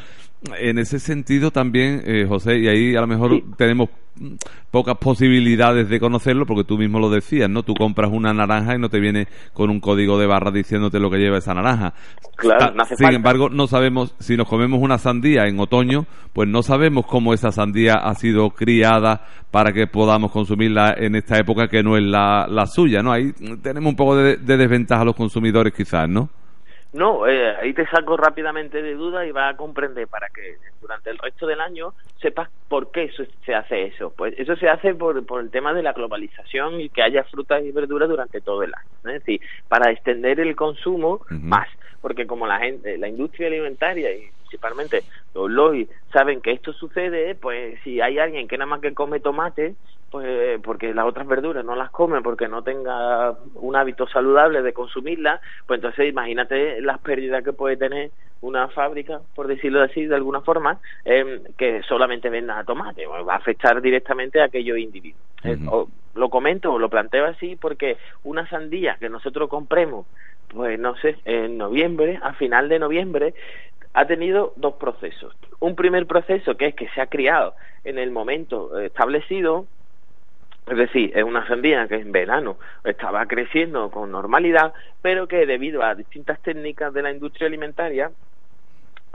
En 0.60 0.78
ese 0.78 1.00
sentido 1.00 1.50
también, 1.50 2.04
eh, 2.06 2.26
José, 2.28 2.60
y 2.60 2.68
ahí 2.68 2.96
a 2.96 3.02
lo 3.02 3.08
mejor 3.08 3.42
tenemos 3.58 3.90
pocas 4.72 4.98
posibilidades 4.98 5.90
de 5.90 6.00
conocerlo 6.00 6.46
porque 6.46 6.64
tú 6.64 6.78
mismo 6.78 7.00
lo 7.00 7.10
decías, 7.10 7.50
¿no? 7.50 7.64
Tú 7.64 7.74
compras 7.74 8.12
una 8.12 8.34
naranja 8.34 8.76
y 8.76 8.80
no 8.80 8.90
te 8.90 9.00
viene 9.00 9.28
con 9.54 9.70
un 9.70 9.80
código 9.80 10.18
de 10.18 10.28
barra 10.28 10.52
diciéndote 10.52 11.00
lo 11.00 11.10
que 11.10 11.18
lleva 11.18 11.38
esa 11.38 11.54
naranja. 11.54 11.94
Claro, 12.36 12.74
no 12.76 12.86
Sin 12.86 13.14
embargo, 13.14 13.50
no 13.50 13.68
sabemos 13.68 14.16
si 14.20 14.38
nos 14.38 14.48
comemos 14.48 14.80
una 14.82 14.98
sandía 14.98 15.48
en 15.48 15.60
otoño, 15.60 16.06
pues 16.34 16.48
no 16.50 16.64
sabemos 16.64 17.06
cómo 17.06 17.34
esa 17.34 17.52
sandía 17.52 17.96
ha 17.96 18.16
sido 18.16 18.50
criada 18.52 19.26
para 19.52 19.72
que 19.72 19.88
podamos 19.88 20.32
consumirla 20.32 20.96
en 20.98 21.16
esta 21.16 21.38
época 21.38 21.68
que 21.68 21.84
no 21.84 21.98
es 21.98 22.04
la, 22.04 22.48
la 22.50 22.68
suya, 22.68 23.02
¿no? 23.02 23.12
Ahí 23.12 23.34
tenemos 23.62 23.92
un 23.92 23.96
poco 23.96 24.16
de, 24.18 24.38
de 24.38 24.58
desventaja 24.58 25.02
a 25.02 25.06
los 25.06 25.16
consumidores 25.16 25.74
quizás, 25.74 26.10
¿no? 26.10 26.30
No, 26.96 27.28
eh, 27.28 27.54
ahí 27.58 27.74
te 27.74 27.86
saco 27.88 28.16
rápidamente 28.16 28.82
de 28.82 28.94
duda 28.94 29.26
y 29.26 29.32
vas 29.34 29.54
a 29.54 29.58
comprender 29.58 30.08
para 30.08 30.30
que 30.30 30.56
durante 30.80 31.10
el 31.10 31.18
resto 31.18 31.46
del 31.46 31.60
año 31.60 31.94
sepas 32.22 32.50
por 32.70 32.90
qué 32.92 33.04
eso, 33.04 33.24
se 33.46 33.54
hace 33.54 33.88
eso. 33.88 34.14
Pues 34.16 34.34
eso 34.38 34.56
se 34.56 34.70
hace 34.70 34.96
por, 34.96 35.26
por 35.26 35.42
el 35.42 35.52
tema 35.52 35.74
de 35.74 35.84
la 35.84 35.92
globalización 35.92 36.80
y 36.80 36.88
que 36.88 37.04
haya 37.04 37.26
frutas 37.26 37.62
y 37.66 37.74
verduras 37.74 38.08
durante 38.08 38.40
todo 38.40 38.64
el 38.64 38.74
año. 38.74 39.14
Es 39.14 39.26
decir, 39.26 39.42
para 39.68 39.92
extender 39.92 40.40
el 40.40 40.56
consumo 40.56 41.20
más, 41.32 41.68
porque 42.00 42.26
como 42.26 42.48
la 42.48 42.60
gente, 42.60 42.98
la 42.98 43.10
industria 43.10 43.48
alimentaria 43.48 44.14
y 44.14 44.30
principalmente 44.40 45.04
los 45.34 45.52
LOI 45.52 45.90
saben 46.14 46.40
que 46.40 46.54
esto 46.54 46.72
sucede, 46.72 47.36
pues 47.36 47.78
si 47.84 48.00
hay 48.00 48.20
alguien 48.20 48.48
que 48.48 48.58
nada 48.58 48.70
más 48.70 48.80
que 48.80 48.94
come 48.94 49.20
tomate, 49.20 49.76
pues 50.16 50.62
porque 50.62 50.94
las 50.94 51.06
otras 51.06 51.28
verduras 51.28 51.66
no 51.66 51.76
las 51.76 51.90
come 51.90 52.22
porque 52.22 52.48
no 52.48 52.62
tenga 52.62 53.36
un 53.56 53.76
hábito 53.76 54.08
saludable 54.08 54.62
de 54.62 54.72
consumirlas, 54.72 55.42
pues 55.68 55.80
entonces 55.80 56.08
imagínate 56.08 56.80
las 56.80 57.00
pérdidas 57.00 57.44
que 57.44 57.52
puede 57.52 57.76
tener 57.76 58.12
una 58.40 58.70
fábrica, 58.70 59.20
por 59.36 59.48
decirlo 59.48 59.84
así, 59.84 60.06
de 60.06 60.16
alguna 60.16 60.40
forma, 60.40 60.80
eh, 61.04 61.42
que 61.58 61.84
solamente 61.84 62.30
venda 62.30 62.64
tomate, 62.64 63.06
va 63.06 63.34
a 63.34 63.36
afectar 63.36 63.82
directamente 63.82 64.40
a 64.40 64.46
aquellos 64.46 64.78
individuos. 64.78 65.20
Eh, 65.44 65.58
lo 66.16 66.30
comento 66.30 66.72
o 66.72 66.80
lo 66.80 66.88
planteo 66.88 67.26
así 67.26 67.58
porque 67.58 67.98
una 68.24 68.48
sandía 68.48 68.96
que 68.98 69.10
nosotros 69.10 69.50
compremos, 69.50 70.06
pues 70.48 70.80
no 70.80 70.96
sé, 70.96 71.18
en 71.26 71.58
noviembre, 71.58 72.22
a 72.24 72.32
final 72.36 72.70
de 72.70 72.80
noviembre, 72.80 73.34
ha 73.94 74.08
tenido 74.08 74.54
dos 74.56 74.76
procesos. 74.76 75.36
Un 75.60 75.76
primer 75.76 76.08
proceso 76.08 76.56
que 76.56 76.68
es 76.68 76.76
que 76.76 76.88
se 76.96 77.02
ha 77.02 77.08
criado 77.08 77.54
en 77.84 77.98
el 77.98 78.12
momento 78.12 78.80
establecido, 78.80 79.68
es 80.68 80.78
decir, 80.78 81.12
es 81.16 81.24
una 81.24 81.48
sandía 81.48 81.88
que 81.88 81.96
en 81.96 82.12
verano 82.12 82.58
estaba 82.84 83.26
creciendo 83.28 83.92
con 83.92 84.12
normalidad, 84.12 84.74
pero 85.02 85.28
que 85.28 85.46
debido 85.46 85.84
a 85.84 85.94
distintas 85.94 86.42
técnicas 86.42 86.94
de 86.94 87.04
la 87.04 87.12
industria 87.12 87.48
alimentaria 87.48 88.12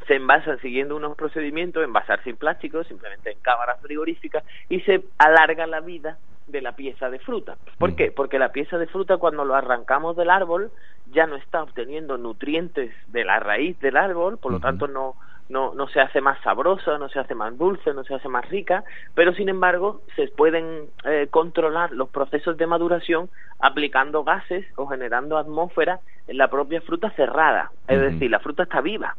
se 0.06 0.14
envasan 0.14 0.58
siguiendo 0.60 0.96
unos 0.96 1.16
procedimientos, 1.16 1.84
envasar 1.84 2.22
sin 2.22 2.36
plástico, 2.36 2.84
simplemente 2.84 3.32
en 3.32 3.38
cámaras 3.40 3.80
frigoríficas, 3.80 4.44
y 4.68 4.80
se 4.80 5.02
alarga 5.18 5.66
la 5.66 5.80
vida 5.80 6.18
de 6.46 6.62
la 6.62 6.72
pieza 6.72 7.10
de 7.10 7.18
fruta. 7.18 7.56
¿Por 7.78 7.94
qué? 7.96 8.10
Porque 8.10 8.38
la 8.38 8.52
pieza 8.52 8.78
de 8.78 8.86
fruta 8.86 9.18
cuando 9.18 9.44
lo 9.44 9.54
arrancamos 9.54 10.16
del 10.16 10.30
árbol 10.30 10.70
ya 11.12 11.26
no 11.26 11.36
está 11.36 11.62
obteniendo 11.62 12.16
nutrientes 12.16 12.92
de 13.08 13.24
la 13.24 13.40
raíz 13.40 13.78
del 13.80 13.96
árbol, 13.96 14.38
por 14.38 14.52
lo 14.52 14.60
tanto 14.60 14.88
no 14.88 15.14
no, 15.50 15.74
no 15.74 15.88
se 15.88 16.00
hace 16.00 16.20
más 16.20 16.40
sabrosa, 16.42 16.96
no 16.96 17.08
se 17.08 17.18
hace 17.18 17.34
más 17.34 17.58
dulce, 17.58 17.92
no 17.92 18.04
se 18.04 18.14
hace 18.14 18.28
más 18.28 18.48
rica, 18.48 18.84
pero 19.14 19.34
sin 19.34 19.48
embargo 19.48 20.00
se 20.16 20.28
pueden 20.28 20.86
eh, 21.04 21.26
controlar 21.30 21.90
los 21.92 22.08
procesos 22.08 22.56
de 22.56 22.66
maduración 22.66 23.28
aplicando 23.58 24.24
gases 24.24 24.64
o 24.76 24.86
generando 24.86 25.36
atmósfera 25.36 26.00
en 26.28 26.38
la 26.38 26.48
propia 26.48 26.80
fruta 26.80 27.10
cerrada, 27.10 27.72
es 27.88 28.00
decir, 28.00 28.30
la 28.30 28.38
fruta 28.38 28.62
está 28.62 28.80
viva, 28.80 29.16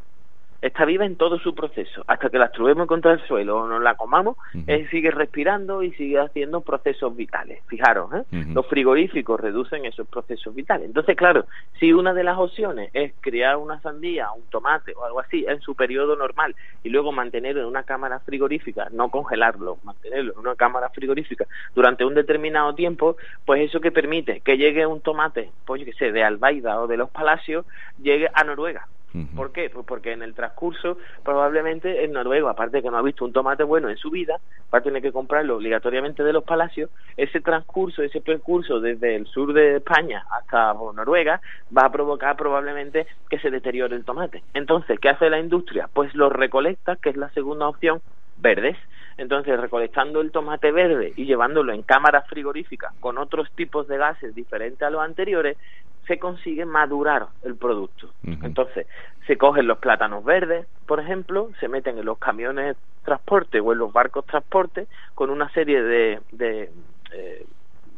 está 0.61 0.85
viva 0.85 1.05
en 1.05 1.15
todo 1.15 1.39
su 1.39 1.55
proceso. 1.55 2.03
Hasta 2.07 2.29
que 2.29 2.37
la 2.37 2.45
estrubemos 2.45 2.87
contra 2.87 3.13
el 3.13 3.21
suelo 3.27 3.57
o 3.57 3.67
nos 3.67 3.81
la 3.81 3.95
comamos, 3.95 4.37
sigue 4.89 5.11
respirando 5.11 5.83
y 5.83 5.91
sigue 5.93 6.19
haciendo 6.19 6.61
procesos 6.61 7.15
vitales. 7.15 7.63
Fijaros, 7.67 8.13
¿eh? 8.13 8.23
los 8.53 8.67
frigoríficos 8.67 9.39
reducen 9.39 9.85
esos 9.85 10.07
procesos 10.07 10.53
vitales. 10.53 10.85
Entonces, 10.85 11.15
claro, 11.15 11.45
si 11.79 11.93
una 11.93 12.13
de 12.13 12.23
las 12.23 12.37
opciones 12.37 12.89
es 12.93 13.13
criar 13.21 13.57
una 13.57 13.79
sandía, 13.81 14.31
un 14.31 14.43
tomate 14.49 14.93
o 14.95 15.05
algo 15.05 15.19
así 15.19 15.45
en 15.47 15.61
su 15.61 15.75
periodo 15.75 16.15
normal 16.15 16.55
y 16.83 16.89
luego 16.89 17.11
mantenerlo 17.11 17.61
en 17.61 17.67
una 17.67 17.83
cámara 17.83 18.19
frigorífica, 18.19 18.87
no 18.91 19.09
congelarlo, 19.09 19.77
mantenerlo 19.83 20.33
en 20.33 20.39
una 20.39 20.55
cámara 20.55 20.89
frigorífica 20.89 21.45
durante 21.73 22.05
un 22.05 22.13
determinado 22.13 22.75
tiempo, 22.75 23.17
pues 23.45 23.61
eso 23.61 23.81
que 23.81 23.91
permite 23.91 24.41
que 24.41 24.57
llegue 24.57 24.85
un 24.85 25.01
tomate, 25.01 25.51
pues 25.65 25.81
yo 25.81 25.85
que 25.85 25.93
sé, 25.93 26.11
de 26.11 26.23
Albaida 26.23 26.79
o 26.79 26.87
de 26.87 26.97
los 26.97 27.09
Palacios, 27.09 27.65
llegue 28.01 28.29
a 28.33 28.43
Noruega 28.43 28.87
¿Por 29.35 29.51
qué? 29.51 29.69
Pues 29.69 29.85
porque 29.85 30.13
en 30.13 30.23
el 30.23 30.33
transcurso 30.33 30.97
probablemente 31.23 32.05
en 32.05 32.13
Noruega, 32.13 32.51
aparte 32.51 32.77
de 32.77 32.83
que 32.83 32.89
no 32.89 32.97
ha 32.97 33.01
visto 33.01 33.25
un 33.25 33.33
tomate 33.33 33.63
bueno 33.63 33.89
en 33.89 33.97
su 33.97 34.09
vida, 34.09 34.39
va 34.73 34.79
a 34.79 34.81
tener 34.81 35.01
que 35.01 35.11
comprarlo 35.11 35.57
obligatoriamente 35.57 36.23
de 36.23 36.33
los 36.33 36.43
palacios, 36.43 36.89
ese 37.17 37.41
transcurso, 37.41 38.03
ese 38.03 38.21
percurso 38.21 38.79
desde 38.79 39.15
el 39.15 39.27
sur 39.27 39.53
de 39.53 39.77
España 39.77 40.25
hasta 40.31 40.73
Noruega 40.73 41.41
va 41.75 41.85
a 41.85 41.91
provocar 41.91 42.37
probablemente 42.37 43.05
que 43.29 43.39
se 43.39 43.51
deteriore 43.51 43.95
el 43.95 44.05
tomate. 44.05 44.43
Entonces, 44.53 44.99
¿qué 44.99 45.09
hace 45.09 45.29
la 45.29 45.39
industria? 45.39 45.89
Pues 45.93 46.13
lo 46.15 46.29
recolecta, 46.29 46.95
que 46.95 47.09
es 47.09 47.17
la 47.17 47.29
segunda 47.29 47.67
opción, 47.67 48.01
verdes. 48.37 48.77
Entonces, 49.17 49.59
recolectando 49.59 50.21
el 50.21 50.31
tomate 50.31 50.71
verde 50.71 51.13
y 51.15 51.25
llevándolo 51.25 51.73
en 51.73 51.83
cámaras 51.83 52.27
frigoríficas 52.27 52.93
con 52.99 53.17
otros 53.17 53.51
tipos 53.51 53.87
de 53.87 53.97
gases 53.97 54.33
diferentes 54.33 54.81
a 54.81 54.89
los 54.89 55.01
anteriores, 55.01 55.57
se 56.07 56.19
consigue 56.19 56.65
madurar 56.65 57.27
el 57.43 57.55
producto. 57.55 58.09
Entonces, 58.23 58.87
se 59.27 59.37
cogen 59.37 59.67
los 59.67 59.77
plátanos 59.77 60.23
verdes, 60.23 60.67
por 60.85 60.99
ejemplo, 60.99 61.49
se 61.59 61.67
meten 61.67 61.97
en 61.97 62.05
los 62.05 62.17
camiones 62.17 62.75
transporte 63.03 63.59
o 63.59 63.71
en 63.71 63.79
los 63.79 63.93
barcos 63.93 64.25
transporte 64.25 64.87
con 65.15 65.29
una 65.29 65.49
serie 65.49 65.81
de, 65.81 66.19
de 66.31 66.69
eh, 67.13 67.45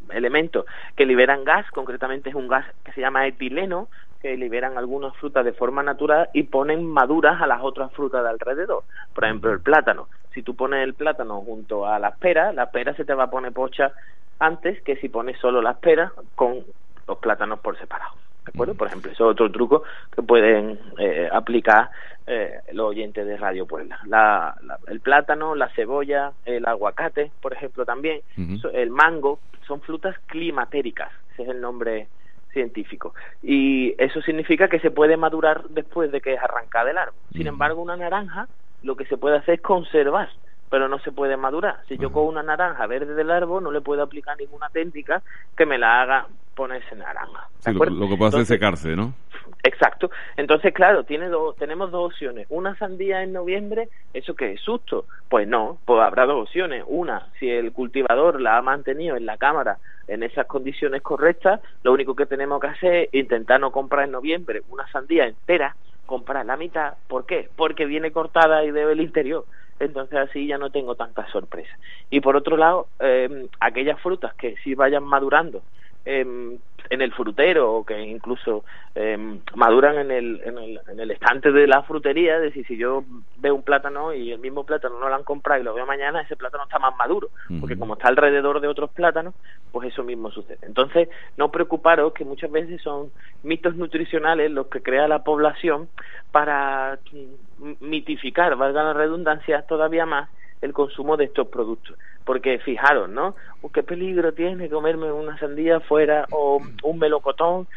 elementos 0.09 0.65
que 0.95 1.05
liberan 1.05 1.43
gas, 1.43 1.69
concretamente 1.71 2.29
es 2.29 2.35
un 2.35 2.47
gas 2.47 2.65
que 2.83 2.91
se 2.93 3.01
llama 3.01 3.27
etileno, 3.27 3.87
que 4.21 4.37
liberan 4.37 4.77
algunas 4.77 5.15
frutas 5.17 5.43
de 5.43 5.53
forma 5.53 5.83
natural 5.83 6.29
y 6.33 6.43
ponen 6.43 6.85
maduras 6.85 7.41
a 7.41 7.47
las 7.47 7.61
otras 7.61 7.91
frutas 7.91 8.23
de 8.23 8.29
alrededor. 8.29 8.83
Por 9.13 9.25
ejemplo, 9.25 9.51
el 9.51 9.59
plátano. 9.59 10.07
Si 10.33 10.41
tú 10.41 10.55
pones 10.55 10.83
el 10.83 10.93
plátano 10.93 11.41
junto 11.41 11.85
a 11.85 11.99
las 11.99 12.17
peras, 12.17 12.55
la 12.55 12.71
pera 12.71 12.93
se 12.95 13.05
te 13.05 13.13
va 13.13 13.25
a 13.25 13.29
poner 13.29 13.51
pocha 13.51 13.91
antes 14.39 14.81
que 14.83 14.95
si 14.95 15.09
pones 15.09 15.37
solo 15.39 15.61
las 15.61 15.77
peras 15.77 16.11
con 16.35 16.63
los 17.07 17.17
plátanos 17.17 17.59
por 17.59 17.77
separado. 17.77 18.13
¿De 18.45 18.51
acuerdo? 18.53 18.75
Por 18.75 18.87
ejemplo, 18.87 19.11
eso 19.11 19.25
es 19.25 19.31
otro 19.31 19.49
truco 19.51 19.83
que 20.13 20.21
pueden 20.21 20.77
eh, 20.97 21.29
aplicar 21.31 21.89
eh, 22.27 22.59
los 22.73 22.89
oyentes 22.89 23.25
de 23.25 23.37
Radio 23.37 23.65
Puebla. 23.65 23.99
La, 24.05 24.55
el 24.87 24.99
plátano, 24.99 25.55
la 25.55 25.69
cebolla, 25.69 26.33
el 26.45 26.65
aguacate, 26.65 27.31
por 27.41 27.53
ejemplo, 27.53 27.85
también, 27.85 28.21
el 28.73 28.89
mango, 28.89 29.39
son 29.65 29.79
frutas 29.81 30.17
climatéricas, 30.25 31.09
ese 31.33 31.43
es 31.43 31.49
el 31.49 31.61
nombre 31.61 32.07
científico. 32.51 33.13
Y 33.41 33.95
eso 33.97 34.21
significa 34.21 34.67
que 34.67 34.79
se 34.79 34.91
puede 34.91 35.15
madurar 35.17 35.63
después 35.69 36.11
de 36.11 36.21
que 36.21 36.33
es 36.33 36.41
arrancada 36.41 36.85
del 36.85 36.97
árbol. 36.97 37.19
Sin 37.31 37.47
embargo, 37.47 37.81
una 37.81 37.95
naranja 37.95 38.47
lo 38.83 38.95
que 38.97 39.05
se 39.05 39.17
puede 39.17 39.37
hacer 39.37 39.55
es 39.55 39.61
conservar 39.61 40.29
pero 40.69 40.87
no 40.87 40.99
se 40.99 41.11
puede 41.11 41.37
madurar. 41.37 41.77
Si 41.87 41.97
yo 41.97 42.11
cojo 42.11 42.27
una 42.27 42.43
naranja 42.43 42.87
verde 42.87 43.13
del 43.13 43.31
árbol, 43.31 43.63
no 43.63 43.71
le 43.71 43.81
puedo 43.81 44.01
aplicar 44.01 44.37
ninguna 44.37 44.69
técnica 44.69 45.21
que 45.55 45.65
me 45.65 45.77
la 45.77 46.01
haga 46.01 46.27
ponerse 46.55 46.95
naranja. 46.95 47.47
lo, 47.65 48.09
que 48.09 48.17
puede 48.17 48.29
hacer 48.29 48.41
es 48.41 48.47
secarse, 48.47 48.95
¿no? 48.95 49.13
Exacto. 49.63 50.11
Entonces, 50.35 50.73
claro, 50.73 51.03
tiene 51.03 51.29
dos, 51.29 51.55
tenemos 51.55 51.91
dos 51.91 52.11
opciones. 52.11 52.47
Una 52.49 52.75
sandía 52.75 53.23
en 53.23 53.33
noviembre, 53.33 53.89
¿eso 54.13 54.35
qué 54.35 54.53
es 54.53 54.61
susto? 54.61 55.05
Pues 55.29 55.47
no, 55.47 55.77
pues 55.85 56.01
habrá 56.01 56.25
dos 56.25 56.43
opciones. 56.43 56.83
Una, 56.87 57.27
si 57.39 57.49
el 57.49 57.71
cultivador 57.71 58.41
la 58.41 58.57
ha 58.57 58.61
mantenido 58.61 59.15
en 59.15 59.25
la 59.25 59.37
cámara 59.37 59.77
en 60.07 60.23
esas 60.23 60.47
condiciones 60.47 61.01
correctas, 61.01 61.61
lo 61.83 61.93
único 61.93 62.15
que 62.15 62.25
tenemos 62.25 62.59
que 62.59 62.67
hacer 62.67 62.93
es 62.95 63.13
intentar 63.13 63.59
no 63.59 63.71
comprar 63.71 64.05
en 64.05 64.11
noviembre 64.11 64.63
una 64.69 64.85
sandía 64.91 65.27
entera, 65.27 65.75
comprar 66.05 66.45
la 66.45 66.57
mitad. 66.57 66.95
¿Por 67.07 67.25
qué? 67.25 67.49
Porque 67.55 67.85
viene 67.85 68.11
cortada 68.11 68.65
y 68.65 68.71
debe 68.71 68.93
el 68.93 69.01
interior 69.01 69.45
entonces 69.79 70.17
así 70.17 70.47
ya 70.47 70.57
no 70.57 70.71
tengo 70.71 70.95
tanta 70.95 71.27
sorpresa. 71.31 71.71
Y 72.09 72.21
por 72.21 72.35
otro 72.35 72.57
lado, 72.57 72.87
eh, 72.99 73.47
aquellas 73.59 73.99
frutas 74.01 74.33
que 74.35 74.55
sí 74.63 74.75
vayan 74.75 75.03
madurando 75.03 75.63
eh, 76.05 76.57
en 76.89 77.01
el 77.01 77.13
frutero 77.13 77.73
o 77.73 77.85
que 77.85 77.99
incluso 77.99 78.63
eh, 78.95 79.17
maduran 79.55 79.97
en 79.97 80.11
el, 80.11 80.41
en, 80.43 80.57
el, 80.57 80.79
en 80.87 80.99
el 80.99 81.11
estante 81.11 81.51
de 81.51 81.67
la 81.67 81.83
frutería, 81.83 82.35
es 82.35 82.41
decir, 82.43 82.65
si 82.67 82.77
yo 82.77 83.03
veo 83.37 83.55
un 83.55 83.63
plátano 83.63 84.13
y 84.13 84.31
el 84.31 84.39
mismo 84.39 84.65
plátano 84.65 84.99
no 84.99 85.09
lo 85.09 85.15
han 85.15 85.23
comprado 85.23 85.61
y 85.61 85.63
lo 85.63 85.73
veo 85.73 85.85
mañana, 85.85 86.21
ese 86.21 86.35
plátano 86.35 86.63
está 86.63 86.79
más 86.79 86.95
maduro, 86.97 87.29
porque 87.59 87.77
como 87.77 87.93
está 87.93 88.09
alrededor 88.09 88.59
de 88.59 88.67
otros 88.67 88.91
plátanos, 88.91 89.33
pues 89.71 89.91
eso 89.91 90.03
mismo 90.03 90.29
sucede. 90.31 90.59
Entonces, 90.61 91.09
no 91.37 91.51
preocuparos 91.51 92.13
que 92.13 92.25
muchas 92.25 92.51
veces 92.51 92.81
son 92.81 93.11
mitos 93.43 93.75
nutricionales 93.75 94.51
los 94.51 94.67
que 94.67 94.81
crea 94.81 95.07
la 95.07 95.23
población 95.23 95.89
para 96.31 96.99
mitificar, 97.79 98.55
valga 98.55 98.83
la 98.83 98.93
redundancia, 98.93 99.61
todavía 99.63 100.05
más 100.05 100.29
el 100.63 100.73
consumo 100.73 101.17
de 101.17 101.25
estos 101.25 101.47
productos. 101.49 101.97
Porque 102.23 102.57
fijaros, 102.59 103.09
¿no? 103.09 103.35
¿Qué 103.73 103.83
peligro 103.83 104.33
tiene 104.33 104.69
comerme 104.69 105.11
una 105.11 105.37
sandía 105.37 105.81
fuera 105.81 106.25
o 106.31 106.61
un 106.83 106.99
melocotón, 106.99 107.67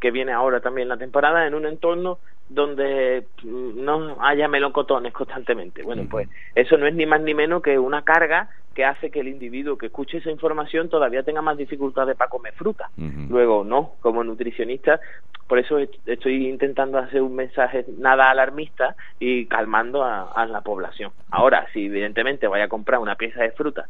que 0.00 0.10
viene 0.12 0.32
ahora 0.32 0.60
también 0.60 0.88
la 0.88 0.96
temporada, 0.96 1.46
en 1.46 1.54
un 1.54 1.66
entorno 1.66 2.18
donde 2.48 3.26
mm, 3.42 3.84
no 3.84 4.16
haya 4.20 4.48
melocotones 4.48 5.12
constantemente. 5.12 5.82
Bueno, 5.82 6.06
pues 6.08 6.28
eso 6.54 6.76
no 6.76 6.86
es 6.86 6.94
ni 6.94 7.06
más 7.06 7.20
ni 7.20 7.34
menos 7.34 7.62
que 7.62 7.78
una 7.78 8.02
carga 8.02 8.48
que 8.76 8.84
hace 8.84 9.10
que 9.10 9.20
el 9.20 9.28
individuo 9.28 9.78
que 9.78 9.86
escuche 9.86 10.18
esa 10.18 10.30
información 10.30 10.90
todavía 10.90 11.22
tenga 11.22 11.40
más 11.40 11.56
dificultades 11.56 12.14
para 12.14 12.28
comer 12.28 12.52
fruta. 12.52 12.90
Luego, 13.30 13.64
no, 13.64 13.92
como 14.00 14.22
nutricionista, 14.22 15.00
por 15.48 15.58
eso 15.58 15.78
estoy 16.04 16.46
intentando 16.46 16.98
hacer 16.98 17.22
un 17.22 17.34
mensaje 17.34 17.86
nada 17.96 18.30
alarmista 18.30 18.94
y 19.18 19.46
calmando 19.46 20.04
a, 20.04 20.46
la 20.46 20.60
población. 20.60 21.10
Ahora, 21.30 21.66
si 21.72 21.86
evidentemente 21.86 22.48
vaya 22.48 22.64
a 22.64 22.68
comprar 22.68 23.00
una 23.00 23.14
pieza 23.14 23.42
de 23.42 23.52
fruta 23.52 23.86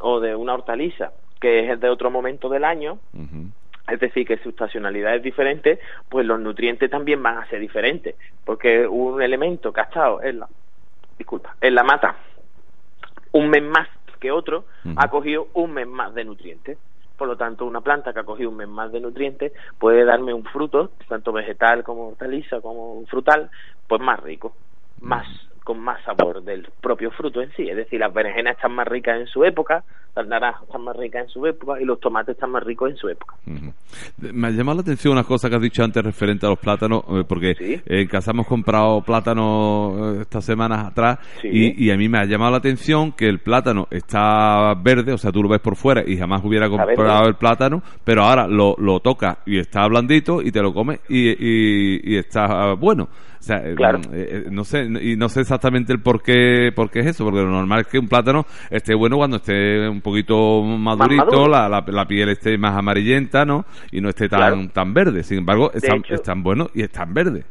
o 0.00 0.20
de 0.20 0.36
una 0.36 0.52
hortaliza 0.52 1.12
que 1.40 1.72
es 1.72 1.80
de 1.80 1.88
otro 1.88 2.10
momento 2.10 2.50
del 2.50 2.64
año, 2.64 2.98
es 3.88 4.00
decir, 4.00 4.26
que 4.26 4.38
su 4.38 4.50
estacionalidad 4.50 5.14
es 5.14 5.22
diferente, 5.22 5.78
pues 6.08 6.26
los 6.26 6.40
nutrientes 6.40 6.90
también 6.90 7.22
van 7.22 7.38
a 7.38 7.46
ser 7.46 7.60
diferentes, 7.60 8.16
porque 8.44 8.86
un 8.86 9.22
elemento 9.22 9.72
que 9.72 9.80
ha 9.80 9.84
estado 9.84 10.22
en 10.22 10.40
la, 10.40 10.48
disculpa, 11.18 11.56
en 11.60 11.74
la 11.74 11.84
mata 11.84 12.16
un 13.32 13.50
mes 13.50 13.62
más 13.62 13.88
que 14.18 14.32
otro, 14.32 14.64
ha 14.96 15.08
cogido 15.08 15.48
un 15.54 15.72
mes 15.72 15.86
más 15.86 16.14
de 16.14 16.24
nutrientes. 16.24 16.78
Por 17.18 17.28
lo 17.28 17.36
tanto, 17.36 17.64
una 17.64 17.80
planta 17.80 18.12
que 18.12 18.20
ha 18.20 18.24
cogido 18.24 18.50
un 18.50 18.56
mes 18.56 18.68
más 18.68 18.92
de 18.92 19.00
nutrientes 19.00 19.52
puede 19.78 20.04
darme 20.04 20.32
un 20.32 20.44
fruto, 20.44 20.90
tanto 21.08 21.32
vegetal 21.32 21.84
como 21.84 22.08
hortaliza 22.08 22.60
como 22.60 23.04
frutal, 23.06 23.50
pues 23.86 24.00
más 24.00 24.20
rico, 24.20 24.54
más 25.00 25.26
con 25.66 25.80
más 25.80 26.00
sabor 26.04 26.44
del 26.44 26.64
propio 26.80 27.10
fruto 27.10 27.42
en 27.42 27.50
sí. 27.56 27.68
Es 27.68 27.76
decir, 27.76 27.98
las 27.98 28.14
berenjenas 28.14 28.54
están 28.54 28.72
más 28.72 28.86
ricas 28.86 29.18
en 29.18 29.26
su 29.26 29.44
época, 29.44 29.82
las 30.14 30.24
naranjas 30.28 30.62
están 30.62 30.84
más 30.84 30.96
ricas 30.96 31.24
en 31.24 31.28
su 31.28 31.44
época 31.44 31.80
y 31.80 31.84
los 31.84 31.98
tomates 31.98 32.36
están 32.36 32.52
más 32.52 32.62
ricos 32.62 32.88
en 32.88 32.96
su 32.96 33.08
época. 33.08 33.34
Me 34.16 34.46
ha 34.46 34.50
llamado 34.50 34.76
la 34.76 34.82
atención 34.82 35.14
una 35.14 35.24
cosa 35.24 35.50
que 35.50 35.56
has 35.56 35.60
dicho 35.62 35.82
antes 35.82 36.04
referente 36.04 36.46
a 36.46 36.50
los 36.50 36.60
plátanos, 36.60 37.02
eh, 37.08 37.24
porque 37.28 37.82
en 37.84 38.06
casa 38.06 38.30
hemos 38.30 38.46
comprado 38.46 39.00
plátanos 39.00 40.18
eh, 40.18 40.20
estas 40.22 40.44
semanas 40.44 40.86
atrás 40.86 41.18
y, 41.42 41.90
a 41.90 41.96
mí 41.96 42.08
me 42.08 42.18
ha 42.18 42.26
llamado 42.26 42.52
la 42.52 42.58
atención 42.58 43.10
que 43.10 43.26
el 43.26 43.40
plátano 43.40 43.88
está 43.90 44.72
verde, 44.80 45.14
o 45.14 45.18
sea, 45.18 45.32
tú 45.32 45.42
lo 45.42 45.48
ves 45.48 45.60
por 45.60 45.74
fuera 45.74 46.04
y 46.06 46.16
jamás 46.16 46.44
hubiera 46.44 46.68
comprado 46.68 47.26
el 47.26 47.34
plátano, 47.34 47.82
pero 48.04 48.22
ahora 48.22 48.46
lo, 48.46 48.76
lo 48.78 49.00
tocas 49.00 49.38
y 49.44 49.58
está 49.58 49.84
blandito 49.88 50.42
y 50.42 50.52
te 50.52 50.62
lo 50.62 50.72
comes 50.72 51.00
y, 51.08 52.14
y 52.14 52.16
está 52.16 52.74
bueno. 52.74 53.08
Sea, 53.46 53.62
claro. 53.76 54.00
Eh, 54.12 54.42
eh, 54.46 54.48
no 54.50 54.64
sé, 54.64 54.88
y 55.00 55.14
no 55.14 55.28
sé 55.28 55.42
exactamente 55.42 55.92
el 55.92 56.00
por 56.00 56.20
qué, 56.20 56.72
por 56.74 56.90
qué 56.90 56.98
es 56.98 57.06
eso, 57.06 57.22
porque 57.24 57.42
lo 57.42 57.48
normal 57.48 57.82
es 57.82 57.86
que 57.86 57.96
un 57.96 58.08
plátano 58.08 58.44
esté 58.70 58.92
bueno 58.92 59.18
cuando 59.18 59.36
esté 59.36 59.88
un 59.88 60.00
poquito 60.00 60.64
madurito, 60.64 61.46
la, 61.46 61.68
la, 61.68 62.06
piel 62.08 62.30
esté 62.30 62.58
más 62.58 62.76
amarillenta, 62.76 63.44
¿no? 63.44 63.64
Y 63.92 64.00
no 64.00 64.08
esté 64.08 64.28
tan, 64.28 64.70
tan 64.70 64.92
verde. 64.92 65.22
Sin 65.22 65.38
embargo, 65.38 65.70
están, 65.72 66.02
están 66.08 66.42
buenos 66.42 66.70
y 66.74 66.82
están 66.82 67.14
verdes. 67.14 67.44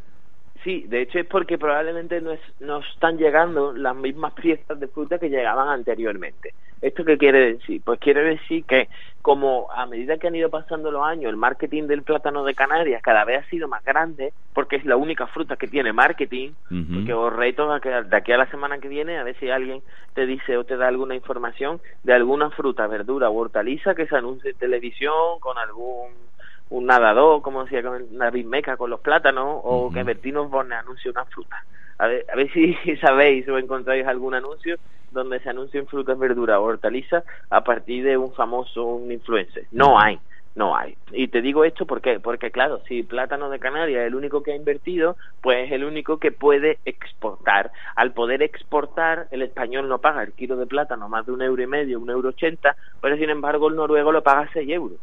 Sí, 0.66 0.84
de 0.88 1.04
hecho 1.04 1.20
es 1.20 1.28
porque 1.28 1.60
probablemente 1.60 2.20
no, 2.22 2.32
es, 2.32 2.42
no 2.60 2.80
están 2.80 3.20
llegando 3.20 3.72
las 3.72 3.96
mismas 3.96 4.34
piezas 4.34 4.80
de 4.80 4.88
fruta 4.88 5.20
que 5.20 5.30
llegaban 5.30 5.70
anteriormente. 5.70 6.56
¿Esto 6.82 7.06
qué 7.06 7.20
quiere 7.20 7.54
decir? 7.54 7.84
Pues 7.86 8.00
quiere 8.00 8.24
decir 8.24 8.66
que 8.66 8.90
como 9.22 9.72
a 9.72 9.86
medida 9.86 10.18
que 10.18 10.26
han 10.26 10.34
ido 10.34 10.50
pasando 10.50 10.90
los 10.90 11.04
años, 11.04 11.30
el 11.30 11.38
marketing 11.38 11.84
del 11.84 12.02
plátano 12.02 12.44
de 12.44 12.56
Canarias 12.56 13.04
cada 13.04 13.24
vez 13.26 13.44
ha 13.44 13.50
sido 13.50 13.68
más 13.68 13.84
grande, 13.84 14.34
porque 14.54 14.78
es 14.78 14.86
la 14.86 14.98
única 14.98 15.28
fruta 15.28 15.56
que 15.56 15.68
tiene 15.68 15.94
marketing, 15.94 16.54
porque 16.92 17.14
os 17.14 17.32
reto 17.32 17.72
a 17.72 17.80
que 17.80 17.90
de 17.90 18.18
aquí 18.18 18.32
a 18.32 18.38
la 18.38 18.50
semana 18.50 18.80
que 18.80 18.88
viene 18.88 19.20
a 19.20 19.24
ver 19.24 19.38
si 19.40 19.52
alguien 19.52 19.84
te 20.16 20.26
dice 20.26 20.58
o 20.58 20.64
te 20.64 20.78
da 20.78 20.88
alguna 20.88 21.14
información 21.14 21.80
de 22.02 22.14
alguna 22.14 22.50
fruta, 22.50 22.88
verdura 22.88 23.30
o 23.30 23.38
hortaliza 23.38 23.94
que 23.94 24.08
se 24.08 24.16
anuncie 24.16 24.50
en 24.50 24.58
televisión 24.58 25.40
con 25.40 25.60
algún 25.60 26.25
un 26.70 26.86
nadador, 26.86 27.42
como 27.42 27.64
decía 27.64 27.84
con 27.84 28.18
David 28.18 28.46
Meca 28.46 28.78
con 28.78 28.90
los 28.90 29.00
plátanos, 29.00 29.62
o 29.64 29.92
que 29.92 30.04
Bertino 30.04 30.48
Borne 30.48 30.76
anuncie 30.76 31.12
una 31.12 31.26
fruta. 31.26 31.64
A 31.98 32.08
ver, 32.08 32.26
a 32.32 32.36
ver 32.36 32.52
si 32.52 32.76
sabéis 33.02 33.48
o 33.48 33.58
encontráis 33.58 34.06
algún 34.06 34.34
anuncio 34.34 34.78
donde 35.12 35.40
se 35.40 35.50
anuncien 35.50 35.88
frutas, 35.88 36.20
verduras 36.20 36.58
o 36.58 36.64
hortalizas 36.64 37.24
a 37.50 37.64
partir 37.64 38.04
de 38.04 38.18
un 38.18 38.34
famoso 38.34 38.86
un 38.86 39.12
influencer. 39.12 39.66
No 39.72 39.98
hay, 39.98 40.20
no 40.56 40.76
hay. 40.76 40.98
Y 41.12 41.30
te 41.30 41.42
digo 41.42 41.64
esto 41.64 41.86
porque, 41.86 42.20
porque 42.20 42.52
claro, 42.52 42.82
si 42.88 43.04
Plátano 43.04 43.50
de 43.50 43.60
Canarias 43.60 44.02
es 44.02 44.08
el 44.08 44.16
único 44.16 44.44
que 44.44 44.52
ha 44.52 44.56
invertido, 44.56 45.16
pues 45.42 45.68
es 45.68 45.72
el 45.72 45.86
único 45.86 46.18
que 46.18 46.32
puede 46.32 46.80
exportar. 46.84 47.72
Al 47.96 48.12
poder 48.12 48.44
exportar, 48.44 49.28
el 49.32 49.42
español 49.42 49.88
no 49.88 50.00
paga 50.00 50.24
el 50.24 50.34
kilo 50.34 50.58
de 50.58 50.66
plátano 50.66 51.08
más 51.08 51.26
de 51.26 51.32
un 51.32 51.42
euro 51.42 51.62
y 51.62 51.68
medio, 51.68 52.00
un 52.00 52.10
euro 52.10 52.30
ochenta, 52.30 52.76
pero 53.02 53.16
sin 53.18 53.30
embargo 53.30 53.70
el 53.70 53.76
noruego 53.76 54.12
lo 54.12 54.22
paga 54.22 54.50
seis 54.54 54.70
euros. 54.70 55.00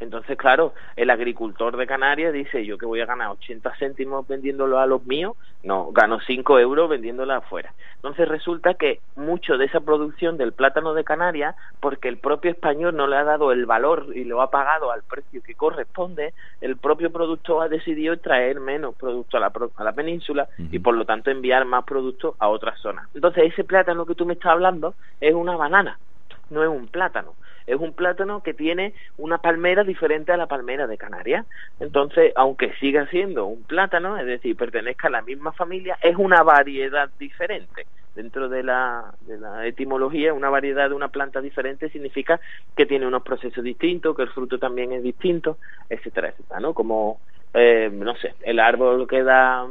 Entonces, 0.00 0.36
claro, 0.38 0.74
el 0.96 1.10
agricultor 1.10 1.76
de 1.76 1.86
Canarias 1.86 2.32
dice, 2.32 2.64
yo 2.64 2.78
que 2.78 2.86
voy 2.86 3.00
a 3.00 3.06
ganar 3.06 3.30
80 3.30 3.72
céntimos 3.78 4.26
vendiéndolo 4.28 4.78
a 4.78 4.86
los 4.86 5.04
míos, 5.06 5.36
no, 5.64 5.90
gano 5.92 6.20
5 6.20 6.58
euros 6.60 6.88
vendiéndolo 6.88 7.34
afuera. 7.34 7.72
Entonces 7.96 8.28
resulta 8.28 8.74
que 8.74 9.00
mucho 9.16 9.58
de 9.58 9.64
esa 9.64 9.80
producción 9.80 10.36
del 10.36 10.52
plátano 10.52 10.94
de 10.94 11.02
Canarias, 11.02 11.56
porque 11.80 12.08
el 12.08 12.18
propio 12.18 12.52
español 12.52 12.94
no 12.94 13.08
le 13.08 13.16
ha 13.16 13.24
dado 13.24 13.50
el 13.50 13.66
valor 13.66 14.06
y 14.14 14.22
lo 14.22 14.40
ha 14.40 14.50
pagado 14.50 14.92
al 14.92 15.02
precio 15.02 15.42
que 15.42 15.56
corresponde, 15.56 16.32
el 16.60 16.76
propio 16.76 17.10
productor 17.10 17.64
ha 17.64 17.68
decidido 17.68 18.16
traer 18.18 18.60
menos 18.60 18.94
producto 18.94 19.36
a 19.36 19.40
la, 19.40 19.52
a 19.76 19.84
la 19.84 19.92
península 19.92 20.48
y 20.58 20.78
por 20.78 20.94
lo 20.94 21.04
tanto 21.04 21.30
enviar 21.30 21.64
más 21.64 21.84
productos 21.84 22.36
a 22.38 22.48
otras 22.48 22.78
zonas. 22.80 23.08
Entonces 23.14 23.52
ese 23.52 23.64
plátano 23.64 24.06
que 24.06 24.14
tú 24.14 24.24
me 24.26 24.34
estás 24.34 24.52
hablando 24.52 24.94
es 25.20 25.34
una 25.34 25.56
banana, 25.56 25.98
no 26.50 26.62
es 26.62 26.68
un 26.68 26.86
plátano 26.86 27.34
es 27.68 27.76
un 27.78 27.92
plátano 27.92 28.42
que 28.42 28.54
tiene 28.54 28.94
una 29.18 29.38
palmera 29.38 29.84
diferente 29.84 30.32
a 30.32 30.36
la 30.36 30.46
palmera 30.46 30.86
de 30.86 30.96
Canarias. 30.96 31.46
Entonces, 31.78 32.32
aunque 32.34 32.72
siga 32.80 33.06
siendo 33.08 33.46
un 33.46 33.62
plátano, 33.64 34.16
es 34.16 34.26
decir, 34.26 34.56
pertenezca 34.56 35.08
a 35.08 35.12
la 35.12 35.22
misma 35.22 35.52
familia, 35.52 35.98
es 36.02 36.16
una 36.16 36.42
variedad 36.42 37.10
diferente 37.18 37.86
dentro 38.14 38.48
de 38.48 38.64
la, 38.64 39.14
de 39.20 39.38
la 39.38 39.66
etimología, 39.66 40.34
una 40.34 40.50
variedad 40.50 40.88
de 40.88 40.94
una 40.96 41.08
planta 41.08 41.40
diferente 41.40 41.88
significa 41.90 42.40
que 42.76 42.84
tiene 42.84 43.06
unos 43.06 43.22
procesos 43.22 43.62
distintos, 43.62 44.16
que 44.16 44.22
el 44.22 44.30
fruto 44.30 44.58
también 44.58 44.92
es 44.92 45.04
distinto, 45.04 45.58
etcétera, 45.88 46.30
etcétera, 46.30 46.58
¿no? 46.58 46.74
Como, 46.74 47.20
eh, 47.54 47.88
no 47.92 48.16
sé, 48.16 48.34
el 48.42 48.58
árbol 48.58 49.06
que 49.06 49.22
da 49.22 49.68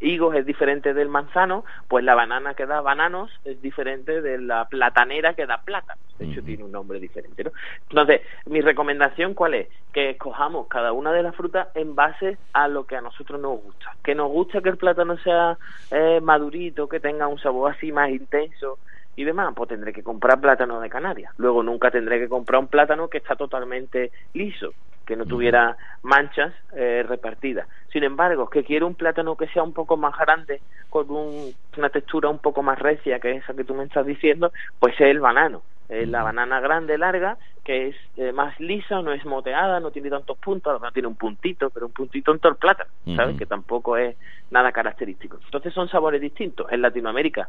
higos 0.00 0.34
es 0.34 0.46
diferente 0.46 0.94
del 0.94 1.08
manzano, 1.08 1.64
pues 1.88 2.04
la 2.04 2.14
banana 2.14 2.54
que 2.54 2.66
da 2.66 2.80
bananos 2.80 3.30
es 3.44 3.60
diferente 3.60 4.20
de 4.20 4.38
la 4.38 4.66
platanera 4.66 5.34
que 5.34 5.46
da 5.46 5.62
plátanos. 5.62 6.02
De 6.18 6.26
hecho, 6.26 6.42
tiene 6.42 6.64
un 6.64 6.72
nombre 6.72 7.00
diferente. 7.00 7.44
¿no? 7.44 7.52
Entonces, 7.88 8.20
mi 8.46 8.60
recomendación, 8.60 9.34
¿cuál 9.34 9.54
es? 9.54 9.68
Que 9.92 10.10
escojamos 10.10 10.68
cada 10.68 10.92
una 10.92 11.12
de 11.12 11.22
las 11.22 11.34
frutas 11.34 11.68
en 11.74 11.94
base 11.94 12.38
a 12.52 12.68
lo 12.68 12.84
que 12.84 12.96
a 12.96 13.00
nosotros 13.00 13.40
nos 13.40 13.62
gusta. 13.62 13.96
Que 14.02 14.14
nos 14.14 14.30
gusta 14.30 14.60
que 14.60 14.68
el 14.68 14.76
plátano 14.76 15.16
sea 15.18 15.56
eh, 15.90 16.20
madurito, 16.22 16.88
que 16.88 17.00
tenga 17.00 17.26
un 17.26 17.38
sabor 17.38 17.72
así 17.72 17.90
más 17.92 18.10
intenso, 18.10 18.78
y 19.16 19.24
demás, 19.24 19.52
pues 19.54 19.68
tendré 19.68 19.92
que 19.92 20.02
comprar 20.02 20.40
plátano 20.40 20.80
de 20.80 20.88
Canarias. 20.88 21.34
Luego 21.36 21.62
nunca 21.62 21.90
tendré 21.90 22.18
que 22.18 22.28
comprar 22.28 22.60
un 22.60 22.68
plátano 22.68 23.08
que 23.08 23.18
está 23.18 23.36
totalmente 23.36 24.12
liso, 24.32 24.72
que 25.10 25.16
no 25.16 25.26
tuviera 25.26 25.76
manchas 26.04 26.54
eh, 26.72 27.04
repartidas. 27.04 27.66
Sin 27.92 28.04
embargo, 28.04 28.48
que 28.48 28.62
quiero 28.62 28.86
un 28.86 28.94
plátano 28.94 29.36
que 29.36 29.48
sea 29.48 29.64
un 29.64 29.72
poco 29.72 29.96
más 29.96 30.16
grande, 30.16 30.60
con 30.88 31.08
una 31.10 31.88
textura 31.88 32.28
un 32.28 32.38
poco 32.38 32.62
más 32.62 32.78
recia 32.78 33.18
que 33.18 33.32
esa 33.32 33.52
que 33.52 33.64
tú 33.64 33.74
me 33.74 33.82
estás 33.82 34.06
diciendo, 34.06 34.52
pues 34.78 34.94
es 34.94 35.08
el 35.08 35.18
banano. 35.18 35.62
Es 35.90 36.08
la 36.08 36.22
banana 36.22 36.60
grande, 36.60 36.96
larga, 36.96 37.36
que 37.64 37.88
es 37.88 37.96
eh, 38.16 38.32
más 38.32 38.58
lisa, 38.60 39.02
no 39.02 39.12
es 39.12 39.24
moteada, 39.24 39.80
no 39.80 39.90
tiene 39.90 40.08
tantos 40.08 40.38
puntos, 40.38 40.80
no 40.80 40.92
tiene 40.92 41.08
un 41.08 41.16
puntito, 41.16 41.68
pero 41.70 41.86
un 41.86 41.92
puntito 41.92 42.32
en 42.32 42.38
todo 42.38 42.52
el 42.52 42.58
plátano, 42.58 42.90
¿sabes? 43.16 43.36
Que 43.36 43.44
tampoco 43.44 43.96
es 43.96 44.16
nada 44.50 44.72
característico. 44.72 45.38
Entonces 45.44 45.74
son 45.74 45.88
sabores 45.88 46.20
distintos. 46.20 46.70
En 46.70 46.82
Latinoamérica, 46.82 47.48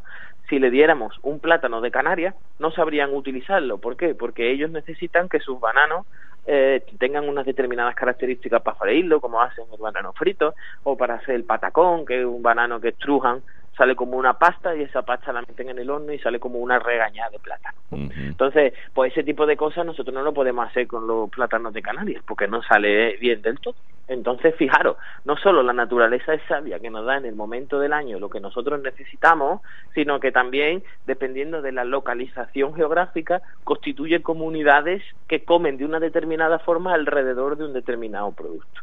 si 0.49 0.59
le 0.59 0.71
diéramos 0.71 1.17
un 1.21 1.39
plátano 1.39 1.81
de 1.81 1.91
Canarias, 1.91 2.35
no 2.59 2.71
sabrían 2.71 3.13
utilizarlo. 3.13 3.77
¿Por 3.77 3.95
qué? 3.95 4.15
Porque 4.15 4.51
ellos 4.51 4.71
necesitan 4.71 5.29
que 5.29 5.39
sus 5.39 5.59
bananos 5.59 6.05
eh, 6.45 6.83
tengan 6.97 7.29
unas 7.29 7.45
determinadas 7.45 7.95
características 7.95 8.61
para 8.61 8.77
freírlo, 8.77 9.21
como 9.21 9.41
hacen 9.41 9.65
el 9.71 9.79
banano 9.79 10.13
frito, 10.13 10.55
o 10.83 10.97
para 10.97 11.15
hacer 11.15 11.35
el 11.35 11.43
patacón, 11.43 12.05
que 12.05 12.21
es 12.21 12.25
un 12.25 12.41
banano 12.41 12.81
que 12.81 12.89
estrujan 12.89 13.43
sale 13.81 13.95
como 13.95 14.15
una 14.15 14.33
pasta 14.37 14.75
y 14.75 14.83
esa 14.83 15.01
pasta 15.01 15.33
la 15.33 15.41
meten 15.41 15.69
en 15.69 15.79
el 15.79 15.89
horno 15.89 16.13
y 16.13 16.19
sale 16.19 16.39
como 16.39 16.59
una 16.59 16.77
regañada 16.77 17.31
de 17.31 17.39
plátano. 17.39 17.79
Entonces, 17.89 18.73
pues 18.93 19.11
ese 19.11 19.23
tipo 19.23 19.47
de 19.47 19.57
cosas 19.57 19.83
nosotros 19.83 20.13
no 20.13 20.21
lo 20.21 20.35
podemos 20.35 20.69
hacer 20.69 20.85
con 20.85 21.07
los 21.07 21.31
plátanos 21.31 21.73
de 21.73 21.81
Canarias 21.81 22.23
porque 22.27 22.47
no 22.47 22.61
sale 22.61 23.17
bien 23.17 23.41
del 23.41 23.59
todo. 23.59 23.73
Entonces, 24.07 24.53
fijaros, 24.55 24.97
no 25.25 25.35
solo 25.35 25.63
la 25.63 25.73
naturaleza 25.73 26.35
es 26.35 26.43
sabia 26.47 26.79
que 26.79 26.91
nos 26.91 27.07
da 27.07 27.17
en 27.17 27.25
el 27.25 27.33
momento 27.33 27.79
del 27.79 27.91
año 27.91 28.19
lo 28.19 28.29
que 28.29 28.39
nosotros 28.39 28.79
necesitamos, 28.83 29.61
sino 29.95 30.19
que 30.19 30.31
también, 30.31 30.83
dependiendo 31.07 31.63
de 31.63 31.71
la 31.71 31.83
localización 31.83 32.75
geográfica, 32.75 33.41
constituye 33.63 34.21
comunidades 34.21 35.01
que 35.27 35.43
comen 35.43 35.77
de 35.77 35.85
una 35.85 35.99
determinada 35.99 36.59
forma 36.59 36.93
alrededor 36.93 37.57
de 37.57 37.65
un 37.65 37.73
determinado 37.73 38.31
producto. 38.31 38.81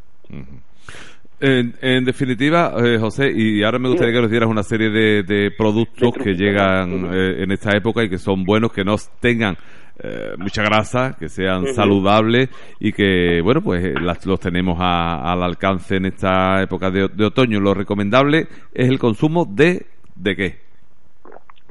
En, 1.41 2.03
definitiva, 2.03 2.73
eh, 2.83 2.97
José, 2.99 3.31
y 3.33 3.63
ahora 3.63 3.79
me 3.79 3.87
gustaría 3.87 4.13
que 4.13 4.21
nos 4.21 4.29
dieras 4.29 4.49
una 4.49 4.63
serie 4.63 4.89
de, 4.89 5.51
productos 5.57 6.13
que 6.21 6.33
llegan 6.33 7.13
eh, 7.13 7.43
en 7.43 7.51
esta 7.51 7.75
época 7.77 8.03
y 8.03 8.09
que 8.09 8.17
son 8.17 8.43
buenos, 8.43 8.73
que 8.73 8.83
no 8.83 8.95
tengan 9.21 9.55
eh, 10.03 10.33
mucha 10.37 10.63
grasa, 10.63 11.15
que 11.17 11.29
sean 11.29 11.67
saludables 11.73 12.49
y 12.79 12.91
que, 12.91 13.39
bueno, 13.41 13.61
pues 13.61 13.93
los 14.25 14.39
tenemos 14.39 14.77
al 14.81 15.41
alcance 15.41 15.95
en 15.95 16.07
esta 16.07 16.61
época 16.61 16.91
de, 16.91 17.07
de, 17.07 17.25
otoño. 17.25 17.61
Lo 17.61 17.73
recomendable 17.73 18.47
es 18.73 18.89
el 18.89 18.99
consumo 18.99 19.45
de, 19.45 19.85
¿de 20.15 20.35
qué? 20.35 20.57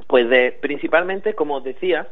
Pues 0.07 0.27
de, 0.29 0.57
principalmente, 0.59 1.35
como 1.35 1.61
decía, 1.61 2.07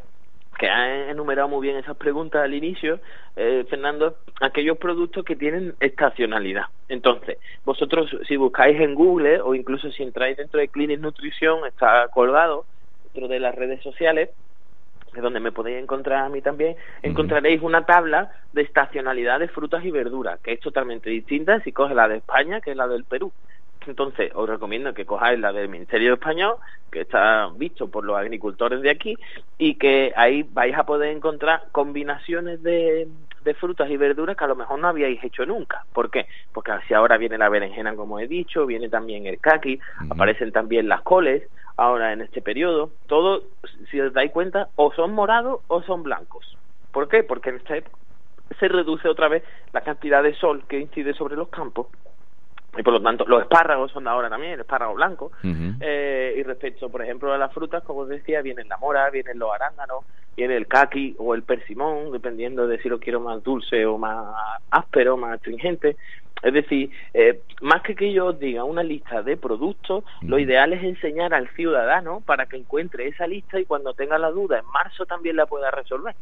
que 0.58 0.70
ha 0.70 1.10
enumerado 1.10 1.48
muy 1.48 1.62
bien 1.62 1.78
esas 1.78 1.96
preguntas 1.98 2.44
al 2.44 2.54
inicio, 2.54 3.00
eh, 3.36 3.66
Fernando, 3.70 4.18
aquellos 4.42 4.78
productos 4.78 5.24
que 5.24 5.36
tienen 5.36 5.76
estacionalidad. 5.80 6.66
Entonces, 6.90 7.38
vosotros 7.64 8.10
si 8.28 8.36
buscáis 8.38 8.80
en 8.80 8.96
Google 8.96 9.42
o 9.42 9.54
incluso 9.54 9.92
si 9.92 10.04
entráis 10.04 10.38
dentro 10.38 10.60
de 10.60 10.68
Clinic 10.68 11.00
Nutrición, 11.00 11.66
está 11.68 12.08
colgado 12.10 12.66
dentro 13.04 13.28
de 13.28 13.40
las 13.40 13.56
redes 13.56 13.82
sociales, 13.84 14.30
es 15.16 15.22
donde 15.22 15.40
me 15.40 15.52
podéis 15.52 15.82
encontrar 15.82 16.26
a 16.26 16.30
mí 16.30 16.42
también, 16.42 16.76
encontraréis 17.02 17.62
una 17.62 17.86
tabla 17.86 18.32
de 18.54 18.64
estacionalidad 18.64 19.40
de 19.40 19.48
frutas 19.48 19.84
y 19.86 19.92
verduras, 19.92 20.40
que 20.42 20.54
es 20.54 20.60
totalmente 20.60 21.10
distinta 21.10 21.60
si 21.62 21.72
coges 21.72 21.96
la 21.96 22.08
de 22.08 22.18
España 22.18 22.62
que 22.62 22.76
la 22.76 22.88
del 22.88 23.06
Perú. 23.06 23.32
Entonces, 23.88 24.32
os 24.36 24.50
recomiendo 24.50 24.94
que 24.94 25.06
cojáis 25.06 25.40
la 25.40 25.54
del 25.54 25.70
Ministerio 25.70 26.14
Español, 26.14 26.56
que 26.92 27.02
está 27.02 27.50
visto 27.56 27.90
por 27.90 28.04
los 28.04 28.18
agricultores 28.18 28.82
de 28.82 28.90
aquí, 28.90 29.16
y 29.58 29.76
que 29.76 30.14
ahí 30.16 30.44
vais 30.44 30.76
a 30.78 30.86
poder 30.86 31.16
encontrar 31.16 31.64
combinaciones 31.72 32.62
de, 32.64 33.08
frutas 33.60 33.90
y 33.90 33.96
verduras 33.96 34.36
que 34.36 34.44
a 34.44 34.48
lo 34.48 34.58
mejor 34.58 34.78
no 34.78 34.90
habíais 34.90 35.24
hecho 35.24 35.46
nunca. 35.46 35.86
¿Por 35.94 36.12
qué? 36.12 36.26
Porque 36.52 36.72
así 36.72 36.94
ahora 36.94 37.18
viene 37.18 37.38
la 37.38 37.48
berenjena, 37.48 37.96
como 37.96 38.20
he 38.20 38.28
dicho, 38.28 38.66
viene 38.66 38.90
también 38.90 39.26
el 39.26 39.40
kaki, 39.40 39.80
aparecen 40.10 40.52
también 40.52 40.90
las 40.90 41.02
coles, 41.02 41.48
ahora 41.78 42.12
en 42.12 42.22
este 42.22 42.42
periodo. 42.42 42.92
Todo, 43.06 43.44
si 43.90 44.02
os 44.02 44.12
dais 44.12 44.32
cuenta, 44.32 44.68
o 44.76 44.92
son 44.92 45.14
morados 45.14 45.62
o 45.68 45.82
son 45.84 46.04
blancos. 46.04 46.58
¿Por 46.92 47.08
qué? 47.08 47.24
Porque 47.24 47.52
en 47.52 47.56
esta 47.56 47.78
época 47.78 47.98
se 48.60 48.68
reduce 48.68 49.08
otra 49.08 49.30
vez 49.30 49.44
la 49.72 49.82
cantidad 49.82 50.24
de 50.24 50.34
sol 50.34 50.64
que 50.68 50.80
incide 50.80 51.14
sobre 51.14 51.38
los 51.38 51.48
campos 51.50 51.88
y 52.78 52.84
por 52.84 52.94
lo 52.94 53.02
tanto 53.02 53.26
los 53.28 53.42
espárragos 53.42 53.92
son 53.92 54.08
ahora 54.08 54.30
también 54.30 54.54
el 54.54 54.60
espárrago 54.62 54.94
blanco. 54.94 55.32
Eh, 55.44 56.36
y 56.38 56.44
respecto 56.44 56.90
por 56.90 57.02
ejemplo 57.02 57.34
a 57.34 57.38
las 57.38 57.54
frutas 57.54 57.84
como 57.84 58.02
os 58.02 58.10
decía 58.10 58.42
vienen 58.42 58.68
la 58.68 58.78
mora 58.78 59.10
vienen 59.10 59.40
los 59.40 59.52
arándanos 59.54 60.06
viene 60.36 60.56
el 60.56 60.68
kaki 60.68 61.16
o 61.18 61.34
el 61.34 61.44
persimón 61.44 62.12
dependiendo 62.12 62.68
de 62.68 62.80
si 62.80 62.90
lo 62.90 63.00
quiero 63.00 63.20
más 63.20 63.44
dulce 63.44 63.86
o 63.86 63.98
más 63.98 64.36
áspero 64.70 65.18
más 65.18 65.36
astringente 65.36 65.98
es 66.44 66.54
decir, 66.54 66.92
eh, 67.14 67.42
más 67.62 67.82
que 67.82 67.96
que 67.96 68.14
yo 68.14 68.28
os 68.28 68.40
diga 68.40 68.64
una 68.64 68.84
lista 68.84 69.22
de 69.24 69.38
productos, 69.38 70.04
lo 70.22 70.38
ideal 70.40 70.74
es 70.74 70.84
enseñar 70.84 71.34
al 71.34 71.50
ciudadano 71.50 72.22
para 72.26 72.46
que 72.46 72.58
encuentre 72.58 73.08
esa 73.08 73.28
lista 73.28 73.60
y 73.60 73.66
cuando 73.66 73.94
tenga 73.94 74.18
la 74.18 74.32
duda 74.32 74.60
en 74.60 74.66
marzo 74.68 75.06
también 75.06 75.36
la 75.36 75.46
pueda 75.46 75.72
resolver. 75.72 76.16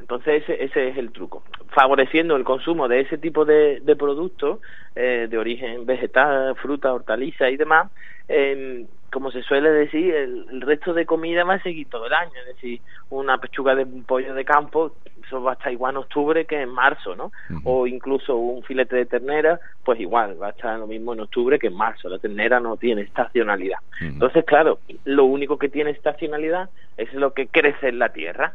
Entonces 0.00 0.42
ese, 0.42 0.64
ese, 0.64 0.88
es 0.88 0.98
el 0.98 1.12
truco, 1.12 1.42
favoreciendo 1.68 2.36
el 2.36 2.44
consumo 2.44 2.88
de 2.88 3.00
ese 3.00 3.16
tipo 3.16 3.44
de, 3.44 3.80
de 3.80 3.96
productos 3.96 4.58
eh, 4.96 5.28
de 5.30 5.38
origen 5.38 5.86
vegetal, 5.86 6.56
fruta, 6.56 6.92
hortaliza 6.92 7.48
y 7.48 7.56
demás, 7.56 7.90
eh, 8.32 8.86
como 9.12 9.32
se 9.32 9.42
suele 9.42 9.70
decir, 9.70 10.14
el, 10.14 10.60
resto 10.60 10.94
de 10.94 11.04
comida 11.04 11.42
va 11.42 11.54
a 11.54 11.62
seguir 11.62 11.88
todo 11.88 12.06
el 12.06 12.12
año, 12.12 12.32
es 12.40 12.54
decir, 12.54 12.80
una 13.10 13.38
pechuga 13.38 13.74
de 13.74 13.84
pollo 13.84 14.34
de 14.34 14.44
campo, 14.44 14.92
eso 15.26 15.42
va 15.42 15.52
a 15.52 15.54
estar 15.54 15.72
igual 15.72 15.94
en 15.94 15.96
octubre 15.98 16.44
que 16.44 16.62
en 16.62 16.68
marzo, 16.68 17.16
¿no? 17.16 17.32
O 17.64 17.88
incluso 17.88 18.36
un 18.36 18.62
filete 18.62 18.94
de 18.94 19.06
ternera, 19.06 19.58
pues 19.84 19.98
igual, 19.98 20.40
va 20.40 20.48
a 20.48 20.50
estar 20.50 20.78
lo 20.78 20.86
mismo 20.86 21.12
en 21.12 21.20
octubre 21.20 21.58
que 21.58 21.66
en 21.66 21.76
marzo, 21.76 22.08
la 22.08 22.18
ternera 22.18 22.60
no 22.60 22.76
tiene 22.76 23.02
estacionalidad. 23.02 23.78
Entonces, 24.00 24.44
claro, 24.44 24.78
lo 25.04 25.24
único 25.24 25.58
que 25.58 25.68
tiene 25.68 25.90
estacionalidad 25.90 26.70
es 26.96 27.12
lo 27.12 27.32
que 27.32 27.48
crece 27.48 27.88
en 27.88 27.98
la 27.98 28.10
tierra, 28.10 28.54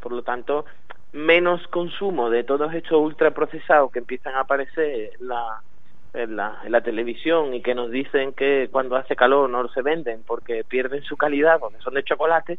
por 0.00 0.12
lo 0.12 0.22
tanto, 0.22 0.64
menos 1.12 1.66
consumo 1.68 2.30
de 2.30 2.42
todos 2.42 2.72
estos 2.72 2.98
ultraprocesados 2.98 3.92
que 3.92 3.98
empiezan 3.98 4.34
a 4.34 4.40
aparecer 4.40 5.10
en 5.20 5.28
la, 5.28 5.60
en 6.14 6.36
la, 6.36 6.58
en 6.64 6.72
la 6.72 6.82
televisión 6.82 7.54
y 7.54 7.62
que 7.62 7.74
nos 7.74 7.90
dicen 7.90 8.32
que 8.32 8.68
cuando 8.70 8.96
hace 8.96 9.16
calor 9.16 9.48
no 9.48 9.66
se 9.68 9.82
venden 9.82 10.22
porque 10.26 10.64
pierden 10.64 11.02
su 11.02 11.16
calidad, 11.16 11.58
porque 11.58 11.78
son 11.78 11.94
de 11.94 12.04
chocolate, 12.04 12.58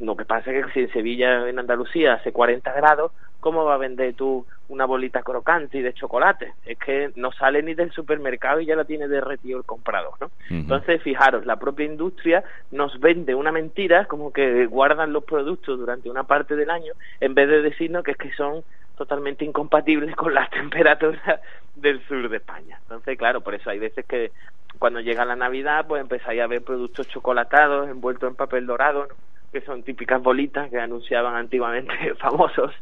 lo 0.00 0.16
que 0.16 0.24
pasa 0.24 0.50
es 0.52 0.66
que 0.66 0.72
si 0.72 0.80
en 0.80 0.92
Sevilla, 0.92 1.48
en 1.48 1.58
Andalucía, 1.58 2.14
hace 2.14 2.32
40 2.32 2.72
grados, 2.72 3.12
¿cómo 3.40 3.64
va 3.64 3.74
a 3.74 3.78
vender 3.78 4.14
tú 4.14 4.46
una 4.68 4.84
bolita 4.84 5.22
crocante 5.22 5.78
y 5.78 5.82
de 5.82 5.94
chocolate? 5.94 6.52
Es 6.64 6.78
que 6.78 7.10
no 7.16 7.32
sale 7.32 7.62
ni 7.62 7.74
del 7.74 7.90
supermercado 7.90 8.60
y 8.60 8.66
ya 8.66 8.76
la 8.76 8.84
tiene 8.84 9.08
derretido 9.08 9.58
el 9.58 9.64
comprador, 9.64 10.12
¿no? 10.20 10.30
Entonces, 10.50 11.02
fijaros, 11.02 11.46
la 11.46 11.56
propia 11.56 11.86
industria 11.86 12.44
nos 12.70 12.98
vende 13.00 13.34
una 13.34 13.50
mentira 13.50 14.04
como 14.04 14.32
que 14.32 14.66
guardan 14.66 15.12
los 15.12 15.24
productos 15.24 15.78
durante 15.78 16.10
una 16.10 16.24
parte 16.24 16.54
del 16.54 16.70
año 16.70 16.92
en 17.20 17.34
vez 17.34 17.48
de 17.48 17.62
decirnos 17.62 18.04
que 18.04 18.12
es 18.12 18.16
que 18.16 18.32
son 18.32 18.62
totalmente 19.00 19.46
incompatibles 19.46 20.14
con 20.14 20.34
las 20.34 20.50
temperaturas 20.60 21.40
del 21.74 22.06
sur 22.06 22.28
de 22.28 22.36
España. 22.36 22.78
Entonces, 22.82 23.16
claro, 23.16 23.40
por 23.40 23.54
eso 23.54 23.70
hay 23.70 23.78
veces 23.78 24.04
que 24.04 24.30
cuando 24.78 25.00
llega 25.00 25.24
la 25.24 25.36
Navidad, 25.36 25.86
pues 25.88 26.02
empezáis 26.02 26.42
a 26.42 26.46
ver 26.46 26.62
productos 26.62 27.08
chocolatados 27.08 27.88
envueltos 27.88 28.28
en 28.28 28.36
papel 28.36 28.66
dorado, 28.66 29.08
que 29.52 29.62
son 29.62 29.82
típicas 29.84 30.22
bolitas 30.22 30.68
que 30.68 30.78
anunciaban 30.78 31.34
antiguamente 31.34 32.14
famosos 32.18 32.74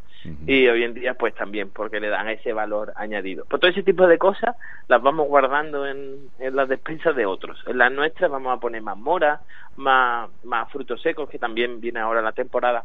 y 0.48 0.66
hoy 0.66 0.82
en 0.82 0.94
día 0.94 1.14
pues 1.14 1.32
también 1.36 1.70
porque 1.70 2.00
le 2.00 2.08
dan 2.08 2.28
ese 2.28 2.52
valor 2.52 2.92
añadido. 2.96 3.44
Pues 3.48 3.60
todo 3.60 3.70
ese 3.70 3.84
tipo 3.84 4.08
de 4.08 4.18
cosas 4.18 4.56
las 4.88 5.00
vamos 5.00 5.28
guardando 5.28 5.86
en, 5.86 6.30
en 6.40 6.56
las 6.56 6.68
despensas 6.68 7.14
de 7.14 7.26
otros. 7.26 7.62
En 7.68 7.78
las 7.78 7.92
nuestras 7.92 8.28
vamos 8.28 8.56
a 8.56 8.60
poner 8.60 8.82
más 8.82 8.98
mora, 8.98 9.42
más, 9.76 10.28
más 10.42 10.68
frutos 10.72 11.00
secos, 11.00 11.30
que 11.30 11.38
también 11.38 11.80
viene 11.80 12.00
ahora 12.00 12.20
la 12.20 12.32
temporada 12.32 12.84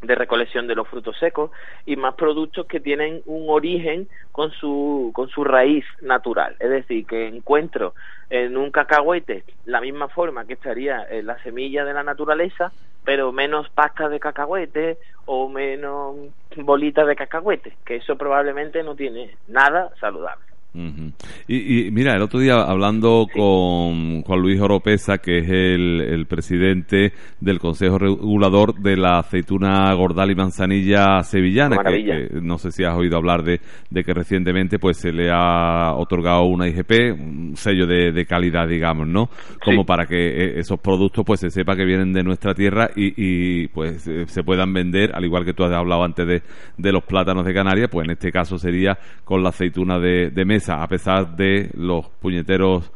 de 0.00 0.14
recolección 0.14 0.66
de 0.66 0.74
los 0.74 0.88
frutos 0.88 1.16
secos 1.18 1.50
y 1.84 1.96
más 1.96 2.14
productos 2.14 2.66
que 2.66 2.80
tienen 2.80 3.22
un 3.26 3.50
origen 3.50 4.08
con 4.30 4.52
su 4.52 5.10
con 5.14 5.28
su 5.28 5.44
raíz 5.44 5.84
natural. 6.00 6.56
Es 6.60 6.70
decir 6.70 7.06
que 7.06 7.26
encuentro 7.26 7.94
en 8.30 8.56
un 8.56 8.70
cacahuete 8.70 9.44
la 9.64 9.80
misma 9.80 10.08
forma 10.08 10.46
que 10.46 10.54
estaría 10.54 11.06
en 11.10 11.26
la 11.26 11.42
semilla 11.42 11.84
de 11.84 11.94
la 11.94 12.02
naturaleza 12.02 12.72
pero 13.04 13.32
menos 13.32 13.68
pasta 13.70 14.08
de 14.08 14.20
cacahuete 14.20 14.98
o 15.24 15.48
menos 15.48 16.16
bolitas 16.56 17.06
de 17.06 17.16
cacahuete 17.16 17.76
que 17.84 17.96
eso 17.96 18.16
probablemente 18.16 18.82
no 18.82 18.94
tiene 18.94 19.36
nada 19.48 19.90
saludable 20.00 20.44
y, 20.74 21.90
mira, 21.90 22.14
el 22.14 22.22
otro 22.22 22.40
día 22.40 22.56
hablando 22.56 23.26
con 23.32 24.22
Juan 24.22 24.40
Luis 24.40 24.60
Oropesa, 24.60 25.18
que 25.18 25.38
es 25.38 25.48
el, 25.48 26.26
presidente 26.28 27.12
del 27.40 27.58
Consejo 27.58 27.98
Regulador 27.98 28.74
de 28.74 28.96
la 28.96 29.18
aceituna 29.20 29.92
gordal 29.94 30.30
y 30.30 30.34
manzanilla 30.34 31.22
sevillana, 31.22 31.78
que, 31.78 32.28
no 32.42 32.58
sé 32.58 32.70
si 32.70 32.84
has 32.84 32.94
oído 32.94 33.16
hablar 33.16 33.42
de, 33.42 33.60
que 34.04 34.14
recientemente 34.14 34.78
pues 34.78 34.98
se 34.98 35.10
le 35.10 35.30
ha 35.32 35.94
otorgado 35.94 36.44
una 36.44 36.68
IGP, 36.68 37.18
un 37.18 37.56
sello 37.56 37.86
de, 37.86 38.26
calidad, 38.26 38.68
digamos, 38.68 39.08
¿no? 39.08 39.30
Como 39.64 39.86
para 39.86 40.04
que 40.06 40.16
eh, 40.16 40.60
esos 40.60 40.78
productos 40.80 41.24
pues 41.24 41.40
se 41.40 41.50
sepa 41.50 41.76
que 41.76 41.84
vienen 41.84 42.12
de 42.12 42.22
nuestra 42.22 42.54
tierra 42.54 42.90
y, 42.94 43.68
pues 43.68 44.06
eh, 44.06 44.26
se 44.26 44.42
puedan 44.44 44.72
vender, 44.72 45.12
al 45.14 45.24
igual 45.24 45.44
que 45.44 45.54
tú 45.54 45.64
has 45.64 45.72
hablado 45.72 46.04
antes 46.04 46.26
de, 46.26 46.42
de 46.76 46.92
los 46.92 47.04
plátanos 47.04 47.46
de 47.46 47.54
Canarias, 47.54 47.88
pues 47.90 48.04
en 48.04 48.12
este 48.12 48.30
caso 48.30 48.58
sería 48.58 48.98
con 49.24 49.42
la 49.42 49.48
aceituna 49.48 49.98
de 49.98 50.30
a 50.68 50.86
pesar 50.88 51.36
de 51.36 51.70
los 51.74 52.08
puñeteros 52.20 52.90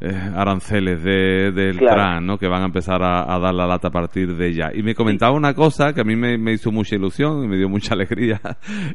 eh, 0.00 0.14
aranceles 0.36 1.02
de, 1.02 1.50
del 1.50 1.78
TRAN, 1.78 2.24
¿no? 2.24 2.38
que 2.38 2.46
van 2.46 2.62
a 2.62 2.66
empezar 2.66 3.02
a, 3.02 3.38
dar 3.38 3.52
la 3.52 3.66
lata 3.66 3.88
a 3.88 3.90
partir 3.90 4.36
de 4.36 4.54
ya. 4.54 4.70
Y 4.72 4.82
me 4.82 4.94
comentaba 4.94 5.32
una 5.32 5.54
cosa 5.54 5.92
que 5.92 6.02
a 6.02 6.04
mí 6.04 6.14
me, 6.14 6.52
hizo 6.52 6.70
mucha 6.70 6.94
ilusión 6.94 7.44
y 7.44 7.48
me 7.48 7.56
dio 7.56 7.68
mucha 7.68 7.94
alegría, 7.98 8.40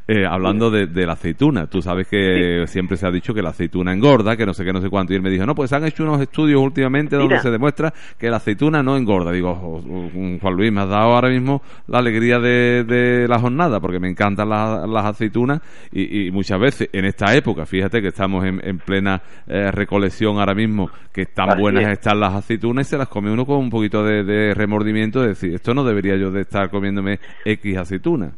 eh, 0.07 0.25
hablando 0.25 0.71
de, 0.71 1.05
la 1.05 1.13
aceituna. 1.13 1.67
Tú 1.67 1.81
sabes 1.81 2.07
que 2.07 2.63
siempre 2.67 2.95
se 2.95 3.05
ha 3.05 3.11
dicho 3.11 3.33
que 3.33 3.41
la 3.41 3.49
aceituna 3.49 3.93
engorda, 3.93 4.37
que 4.37 4.45
no 4.45 4.53
sé 4.53 4.63
qué, 4.63 4.71
no 4.71 4.79
sé 4.79 4.89
cuánto. 4.89 5.13
Y 5.13 5.17
él 5.17 5.21
me 5.21 5.29
dijo, 5.29 5.45
no, 5.45 5.55
pues 5.55 5.73
han 5.73 5.83
hecho 5.85 6.03
unos 6.03 6.21
estudios 6.21 6.61
últimamente 6.61 7.17
donde 7.17 7.39
se 7.39 7.51
demuestra 7.51 7.93
que 8.17 8.29
la 8.29 8.37
aceituna 8.37 8.81
no 8.81 8.95
engorda. 8.95 9.31
Digo, 9.31 9.53
Juan 9.53 10.55
Luis, 10.55 10.71
me 10.71 10.81
has 10.81 10.89
dado 10.89 11.13
ahora 11.13 11.29
mismo 11.29 11.61
la 11.87 11.99
alegría 11.99 12.39
de, 12.39 13.25
la 13.27 13.39
jornada, 13.39 13.79
porque 13.79 13.99
me 13.99 14.09
encantan 14.09 14.49
las 14.49 15.05
aceitunas 15.05 15.61
y, 15.91 16.31
muchas 16.31 16.59
veces 16.59 16.89
en 16.93 17.05
esta 17.05 17.35
época, 17.35 17.65
fíjate 17.65 18.01
que 18.01 18.07
estamos 18.07 18.45
en, 18.45 18.77
plena 18.79 19.21
eh, 19.47 19.71
recolección 19.71 20.39
ahora 20.39 20.53
mismo, 20.53 20.89
que 21.11 21.25
tan 21.25 21.59
buenas 21.59 21.87
están 21.91 22.19
las 22.19 22.33
aceitunas 22.33 22.87
y 22.87 22.89
se 22.91 22.97
las 22.97 23.07
come 23.07 23.31
uno 23.31 23.45
con 23.45 23.57
un 23.57 23.69
poquito 23.69 24.03
de, 24.03 24.53
remordimiento 24.53 25.21
de 25.21 25.29
decir, 25.29 25.53
esto 25.53 25.73
no 25.73 25.83
debería 25.83 26.15
yo 26.15 26.31
de 26.31 26.41
estar 26.41 26.69
comiéndome 26.69 27.19
X 27.45 27.77
aceitunas. 27.77 28.33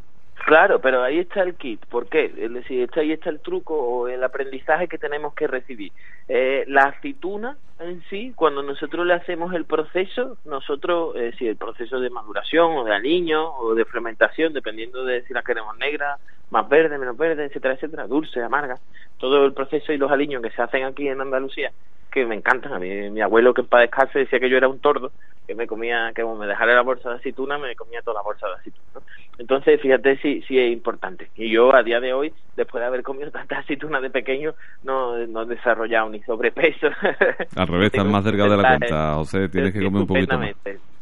Claro, 0.46 0.80
pero 0.80 1.02
ahí 1.02 1.18
está 1.18 1.42
el 1.42 1.56
kit. 1.56 1.84
¿Por 1.86 2.08
qué? 2.08 2.32
Es 2.36 2.52
decir, 2.52 2.82
está, 2.82 3.00
ahí 3.00 3.10
está 3.10 3.30
el 3.30 3.40
truco 3.40 3.74
o 3.74 4.06
el 4.06 4.22
aprendizaje 4.22 4.86
que 4.86 4.96
tenemos 4.96 5.34
que 5.34 5.48
recibir. 5.48 5.90
Eh, 6.28 6.64
la 6.68 6.82
aceituna 6.82 7.56
en 7.80 8.00
sí, 8.08 8.32
cuando 8.36 8.62
nosotros 8.62 9.04
le 9.04 9.14
hacemos 9.14 9.52
el 9.54 9.64
proceso, 9.64 10.38
nosotros, 10.44 11.16
eh, 11.16 11.32
si 11.36 11.48
el 11.48 11.56
proceso 11.56 11.98
de 11.98 12.10
maduración 12.10 12.76
o 12.76 12.84
de 12.84 12.94
aliño 12.94 13.56
o 13.56 13.74
de 13.74 13.84
fermentación, 13.86 14.52
dependiendo 14.52 15.04
de 15.04 15.22
si 15.22 15.34
la 15.34 15.42
queremos 15.42 15.76
negra, 15.78 16.16
más 16.50 16.68
verde, 16.68 16.96
menos 16.96 17.16
verde, 17.16 17.46
etcétera, 17.46 17.74
etcétera, 17.74 18.06
dulce, 18.06 18.40
amarga, 18.40 18.76
todo 19.18 19.44
el 19.44 19.52
proceso 19.52 19.92
y 19.92 19.98
los 19.98 20.10
aliños 20.10 20.42
que 20.42 20.50
se 20.50 20.62
hacen 20.62 20.84
aquí 20.84 21.08
en 21.08 21.20
Andalucía, 21.20 21.72
que 22.16 22.24
me 22.24 22.34
encantan. 22.34 22.72
A 22.72 22.78
mí, 22.78 23.10
mi 23.10 23.20
abuelo, 23.20 23.52
que 23.52 23.60
en 23.60 23.66
paz 23.66 23.82
descanse, 23.82 24.20
decía 24.20 24.40
que 24.40 24.48
yo 24.48 24.56
era 24.56 24.68
un 24.68 24.78
tordo, 24.78 25.12
que 25.46 25.54
me 25.54 25.66
comía, 25.66 26.12
que 26.14 26.22
como 26.22 26.36
me 26.36 26.46
dejara 26.46 26.74
la 26.74 26.80
bolsa 26.80 27.10
de 27.10 27.16
aceituna, 27.16 27.58
me 27.58 27.76
comía 27.76 28.00
toda 28.00 28.14
la 28.14 28.22
bolsa 28.22 28.46
de 28.46 28.54
aceituna. 28.54 29.06
Entonces, 29.38 29.78
fíjate 29.82 30.16
si, 30.22 30.40
si 30.42 30.58
es 30.58 30.72
importante. 30.72 31.28
Y 31.36 31.50
yo, 31.50 31.74
a 31.74 31.82
día 31.82 32.00
de 32.00 32.14
hoy, 32.14 32.32
después 32.56 32.80
de 32.80 32.86
haber 32.86 33.02
comido 33.02 33.30
tantas 33.32 33.58
aceitunas 33.58 34.00
de 34.00 34.08
pequeño, 34.08 34.54
no, 34.82 35.26
no 35.26 35.42
he 35.42 35.46
desarrollado 35.46 36.08
ni 36.08 36.22
sobrepeso. 36.22 36.86
Al 37.56 37.66
revés, 37.66 37.92
estás 37.92 38.06
más 38.06 38.24
cerca 38.24 38.44
de 38.44 38.56
la 38.56 38.68
cuenta, 38.78 39.14
José, 39.16 39.50
tienes 39.50 39.74
que 39.74 39.84
comer 39.84 40.00
un 40.00 40.06
poquito 40.06 40.38
más. 40.38 40.54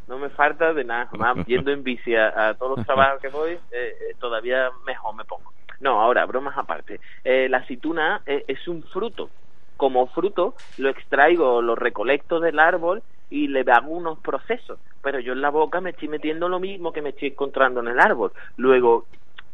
No 0.08 0.18
me 0.18 0.30
falta 0.30 0.74
de 0.74 0.82
nada, 0.82 1.08
más 1.16 1.46
yendo 1.46 1.70
en 1.70 1.84
bici 1.84 2.14
a, 2.16 2.54
todos 2.58 2.76
los 2.76 2.86
trabajos 2.86 3.22
que 3.22 3.28
voy, 3.28 3.52
eh, 3.52 3.58
eh, 3.72 3.94
todavía 4.18 4.68
mejor 4.84 5.14
me 5.14 5.24
pongo. 5.24 5.52
No, 5.80 6.00
ahora, 6.00 6.26
bromas 6.26 6.58
aparte. 6.58 7.00
Eh, 7.22 7.48
la 7.48 7.58
aceituna 7.58 8.20
es 8.26 8.66
un 8.68 8.82
fruto 8.82 9.30
como 9.76 10.06
fruto 10.08 10.54
lo 10.78 10.88
extraigo, 10.88 11.62
lo 11.62 11.74
recolecto 11.74 12.40
del 12.40 12.58
árbol 12.58 13.02
y 13.30 13.48
le 13.48 13.64
hago 13.72 13.90
unos 13.90 14.18
procesos, 14.20 14.78
pero 15.02 15.18
yo 15.18 15.32
en 15.32 15.40
la 15.40 15.50
boca 15.50 15.80
me 15.80 15.90
estoy 15.90 16.08
metiendo 16.08 16.48
lo 16.48 16.60
mismo 16.60 16.92
que 16.92 17.02
me 17.02 17.10
estoy 17.10 17.28
encontrando 17.28 17.80
en 17.80 17.88
el 17.88 18.00
árbol. 18.00 18.32
Luego, 18.56 19.06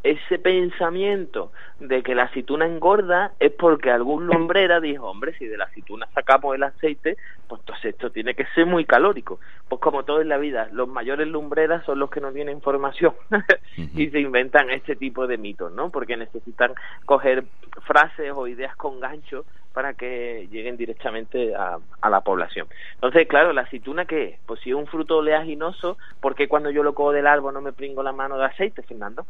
ese 0.02 0.38
pensamiento 0.38 1.52
de 1.80 2.02
que 2.02 2.14
la 2.14 2.24
aceituna 2.24 2.66
engorda 2.66 3.32
es 3.40 3.52
porque 3.52 3.90
algún 3.90 4.26
lumbrera 4.26 4.80
dijo, 4.80 5.06
hombre, 5.08 5.34
si 5.38 5.46
de 5.46 5.56
la 5.56 5.64
aceituna 5.64 6.06
sacamos 6.14 6.54
el 6.54 6.62
aceite, 6.62 7.16
pues 7.48 7.60
entonces 7.62 7.86
esto 7.86 8.10
tiene 8.10 8.34
que 8.34 8.44
ser 8.54 8.66
muy 8.66 8.84
calórico. 8.84 9.40
Pues 9.68 9.80
como 9.80 10.04
todo 10.04 10.20
en 10.20 10.28
la 10.28 10.36
vida, 10.36 10.68
los 10.72 10.88
mayores 10.88 11.26
lumbreras 11.26 11.84
son 11.84 11.98
los 11.98 12.10
que 12.10 12.20
no 12.20 12.32
tienen 12.32 12.56
información 12.56 13.14
y 13.76 14.08
se 14.10 14.20
inventan 14.20 14.70
este 14.70 14.94
tipo 14.94 15.26
de 15.26 15.38
mitos, 15.38 15.72
¿no? 15.72 15.90
Porque 15.90 16.16
necesitan 16.16 16.74
coger 17.06 17.44
frases 17.86 18.30
o 18.34 18.46
ideas 18.46 18.76
con 18.76 19.00
gancho 19.00 19.46
para 19.72 19.94
que 19.94 20.48
lleguen 20.50 20.76
directamente 20.76 21.54
a, 21.54 21.78
la 22.08 22.20
población. 22.20 22.66
Entonces, 22.94 23.26
claro, 23.26 23.52
la 23.52 23.62
aceituna, 23.62 24.04
¿qué 24.04 24.24
es? 24.24 24.40
Pues 24.44 24.60
si 24.60 24.70
es 24.70 24.76
un 24.76 24.86
fruto 24.86 25.18
oleaginoso, 25.18 25.96
¿por 26.20 26.34
qué 26.34 26.48
cuando 26.48 26.70
yo 26.70 26.82
lo 26.82 26.94
cojo 26.94 27.12
del 27.12 27.26
árbol 27.26 27.54
no 27.54 27.60
me 27.60 27.72
pringo 27.72 28.02
la 28.02 28.12
mano 28.12 28.36
de 28.36 28.46
aceite, 28.46 28.82
Fernando? 28.82 29.24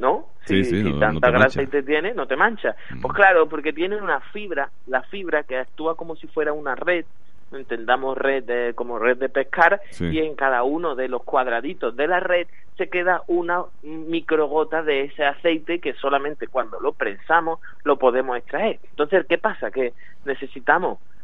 ¿No? 0.00 0.26
Si, 0.46 0.62
tanta 0.98 1.30
grasa 1.30 1.60
aceite 1.60 1.82
tiene, 1.82 2.14
no 2.14 2.26
te 2.26 2.34
mancha. 2.34 2.74
Pues 3.00 3.14
claro, 3.14 3.48
porque 3.48 3.72
tiene 3.72 3.96
una 3.96 4.20
fibra, 4.32 4.70
la 4.86 5.02
fibra 5.02 5.42
que 5.44 5.58
actúa 5.58 5.94
como 5.94 6.16
si 6.16 6.26
fuera 6.26 6.52
una 6.52 6.74
red, 6.74 7.04
entendamos 7.52 8.16
red 8.16 8.44
de, 8.44 8.74
como 8.74 8.98
red 8.98 9.18
de 9.18 9.28
pescar, 9.28 9.80
y 10.00 10.18
en 10.18 10.34
cada 10.34 10.62
uno 10.62 10.94
de 10.94 11.08
los 11.08 11.22
cuadraditos 11.22 11.94
de 11.96 12.06
la 12.08 12.18
red 12.18 12.46
se 12.80 12.88
queda 12.88 13.22
una 13.26 13.64
microgota 13.82 14.82
de 14.82 15.02
ese 15.02 15.22
aceite 15.22 15.80
que 15.80 15.92
solamente 15.92 16.46
cuando 16.46 16.80
lo 16.80 16.94
prensamos 16.94 17.60
lo 17.84 17.98
podemos 17.98 18.38
extraer. 18.38 18.80
Entonces, 18.88 19.26
¿qué 19.28 19.36
pasa? 19.36 19.70
Que 19.70 19.92
necesitamos, 20.24 20.98
mm, 20.98 21.19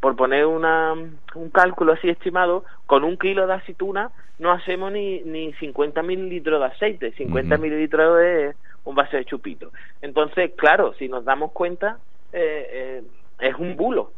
por 0.00 0.16
poner 0.16 0.46
una, 0.46 0.92
un 0.92 1.50
cálculo 1.50 1.92
así 1.92 2.08
estimado, 2.08 2.64
con 2.86 3.04
un 3.04 3.16
kilo 3.16 3.46
de 3.46 3.54
aceituna 3.54 4.10
no 4.38 4.50
hacemos 4.50 4.90
ni, 4.90 5.20
ni 5.20 5.52
50 5.54 6.02
mililitros 6.02 6.60
de 6.60 6.66
aceite. 6.66 7.12
50 7.12 7.56
mililitros 7.58 8.20
es 8.20 8.56
un 8.84 8.94
vaso 8.94 9.16
de 9.16 9.24
chupito. 9.24 9.70
Entonces, 10.00 10.52
claro, 10.56 10.94
si 10.94 11.08
nos 11.08 11.24
damos 11.24 11.52
cuenta, 11.52 11.98
eh, 12.32 12.66
eh, 12.72 13.02
es 13.38 13.54
un 13.56 13.76
bulo 13.76 14.12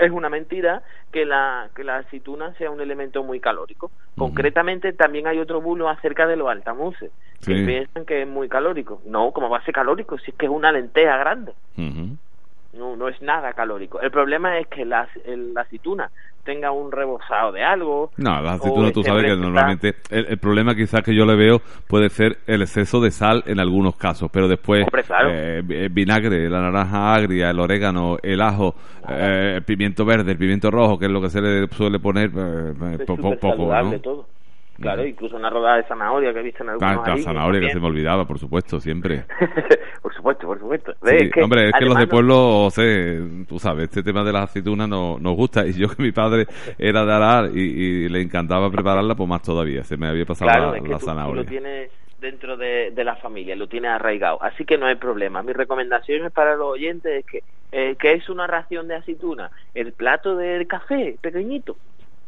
es 0.00 0.10
una 0.10 0.28
mentira 0.28 0.82
que 1.12 1.24
la, 1.24 1.68
que 1.74 1.84
la 1.84 1.98
aceituna 1.98 2.54
sea 2.54 2.70
un 2.70 2.80
elemento 2.80 3.22
muy 3.22 3.38
calórico. 3.38 3.90
Concretamente, 4.16 4.92
también 4.92 5.26
hay 5.26 5.38
otro 5.38 5.60
bulo 5.60 5.88
acerca 5.88 6.26
de 6.26 6.36
los 6.36 6.48
altamuses, 6.48 7.10
que 7.44 7.54
piensan 7.54 8.04
que 8.06 8.22
es 8.22 8.28
muy 8.28 8.48
calórico. 8.48 9.02
No, 9.04 9.32
como 9.32 9.50
va 9.50 9.58
a 9.58 9.64
ser 9.64 9.74
calórico, 9.74 10.18
si 10.18 10.30
es 10.30 10.36
que 10.36 10.46
es 10.46 10.52
una 10.52 10.72
lenteja 10.72 11.16
grande. 11.18 11.52
No, 12.72 12.96
no 12.96 13.08
es 13.08 13.20
nada 13.20 13.52
calórico. 13.52 14.00
El 14.00 14.10
problema 14.10 14.58
es 14.58 14.68
que 14.68 14.84
la, 14.84 15.08
la 15.26 15.62
aceituna 15.62 16.10
tenga 16.44 16.70
un 16.72 16.90
rebosado 16.90 17.52
de 17.52 17.62
algo. 17.62 18.10
No, 18.16 18.40
la 18.40 18.52
aceituna 18.52 18.92
tú 18.92 19.02
sabes 19.02 19.24
que 19.24 19.36
normalmente 19.36 19.94
el, 20.10 20.38
problema 20.38 20.74
quizás 20.74 21.02
que 21.02 21.14
yo 21.14 21.24
le 21.24 21.36
veo 21.36 21.60
puede 21.86 22.08
ser 22.08 22.38
el 22.46 22.62
exceso 22.62 23.00
de 23.00 23.10
sal 23.10 23.42
en 23.46 23.60
algunos 23.60 23.96
casos, 23.96 24.30
pero 24.32 24.48
después 24.48 24.86
eh, 25.28 25.62
el 25.68 25.88
vinagre, 25.90 26.48
la 26.48 26.60
naranja 26.60 27.14
agria, 27.14 27.50
el 27.50 27.60
orégano, 27.60 28.16
el 28.22 28.40
ajo, 28.40 28.74
eh, 29.08 29.54
el 29.56 29.62
pimiento 29.62 30.04
verde, 30.04 30.32
el 30.32 30.38
pimiento 30.38 30.70
rojo, 30.70 30.98
que 30.98 31.06
es 31.06 31.12
lo 31.12 31.20
que 31.20 31.30
se 31.30 31.40
le 31.40 31.68
suele 31.68 31.98
poner, 31.98 32.30
eh, 32.36 33.04
poco, 33.06 33.36
poco, 33.36 33.70
Todo. 34.02 34.26
Claro, 34.80 35.06
incluso 35.06 35.36
una 35.36 35.50
rodada 35.50 35.76
de 35.76 35.82
zanahoria 35.84 36.32
que 36.32 36.40
he 36.40 36.42
visto 36.42 36.62
en 36.62 36.70
algunos 36.70 37.06
La 37.06 37.16
zanahoria 37.18 37.60
que 37.60 37.72
se 37.72 37.80
me 37.80 37.86
olvidaba, 37.86 38.26
por 38.26 38.38
supuesto, 38.38 38.80
siempre. 38.80 39.24
por 40.02 40.14
supuesto, 40.14 40.46
por 40.46 40.58
supuesto. 40.58 40.94
hombre, 41.42 41.68
es 41.68 41.72
que 41.78 41.84
los 41.84 41.98
de 41.98 42.06
pueblo, 42.06 42.64
o 42.64 42.70
sea, 42.70 42.84
tú 43.46 43.58
sabes, 43.58 43.84
este 43.84 44.02
tema 44.02 44.24
de 44.24 44.32
las 44.32 44.44
aceitunas 44.44 44.88
no, 44.88 45.18
nos 45.18 45.36
gusta 45.36 45.66
y 45.66 45.74
yo 45.74 45.88
que 45.88 46.02
mi 46.02 46.12
padre 46.12 46.46
era 46.78 47.04
de 47.04 47.12
arar 47.12 47.50
y, 47.54 48.08
le 48.08 48.22
encantaba 48.22 48.70
prepararla, 48.70 49.14
pues 49.14 49.28
más 49.28 49.42
todavía, 49.42 49.84
se 49.84 49.96
me 49.96 50.08
había 50.08 50.24
pasado 50.24 50.74
la, 50.74 50.98
zanahoria. 50.98 51.42
lo 51.42 51.48
tiene 51.48 51.90
dentro 52.18 52.56
de, 52.56 52.92
la 52.96 53.16
familia, 53.16 53.56
lo 53.56 53.66
tiene 53.66 53.88
arraigado, 53.88 54.42
así 54.42 54.64
que 54.64 54.78
no 54.78 54.86
hay 54.86 54.94
problema. 54.94 55.42
Mi 55.42 55.52
recomendación 55.52 56.30
para 56.30 56.56
los 56.56 56.68
oyentes 56.68 57.20
es 57.20 57.26
que, 57.26 57.42
eh, 57.72 57.96
que 57.96 58.12
es 58.12 58.28
una 58.30 58.46
ración 58.46 58.88
de 58.88 58.96
aceituna, 58.96 59.50
el 59.74 59.92
plato 59.92 60.36
del 60.36 60.66
café 60.66 61.16
pequeñito, 61.20 61.76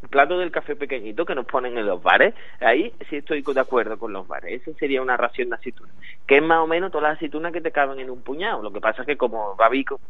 plato 0.09 0.37
del 0.37 0.51
café 0.51 0.75
pequeñito 0.75 1.25
que 1.25 1.35
nos 1.35 1.45
ponen 1.45 1.77
en 1.77 1.85
los 1.85 2.01
bares, 2.01 2.33
ahí 2.59 2.93
sí 3.09 3.17
estoy 3.17 3.41
de 3.41 3.59
acuerdo 3.59 3.97
con 3.97 4.13
los 4.13 4.27
bares. 4.27 4.61
Eso 4.61 4.77
sería 4.77 5.01
una 5.01 5.17
ración 5.17 5.49
de 5.49 5.55
aceituna, 5.55 5.91
que 6.27 6.37
es 6.37 6.43
más 6.43 6.59
o 6.59 6.67
menos 6.67 6.91
todas 6.91 7.09
las 7.09 7.17
aceitunas 7.17 7.51
que 7.51 7.61
te 7.61 7.71
caben 7.71 7.99
en 7.99 8.09
un 8.09 8.21
puñado. 8.21 8.61
Lo 8.61 8.71
que 8.71 8.81
pasa 8.81 9.01
es 9.01 9.07
que 9.07 9.17
como 9.17 9.55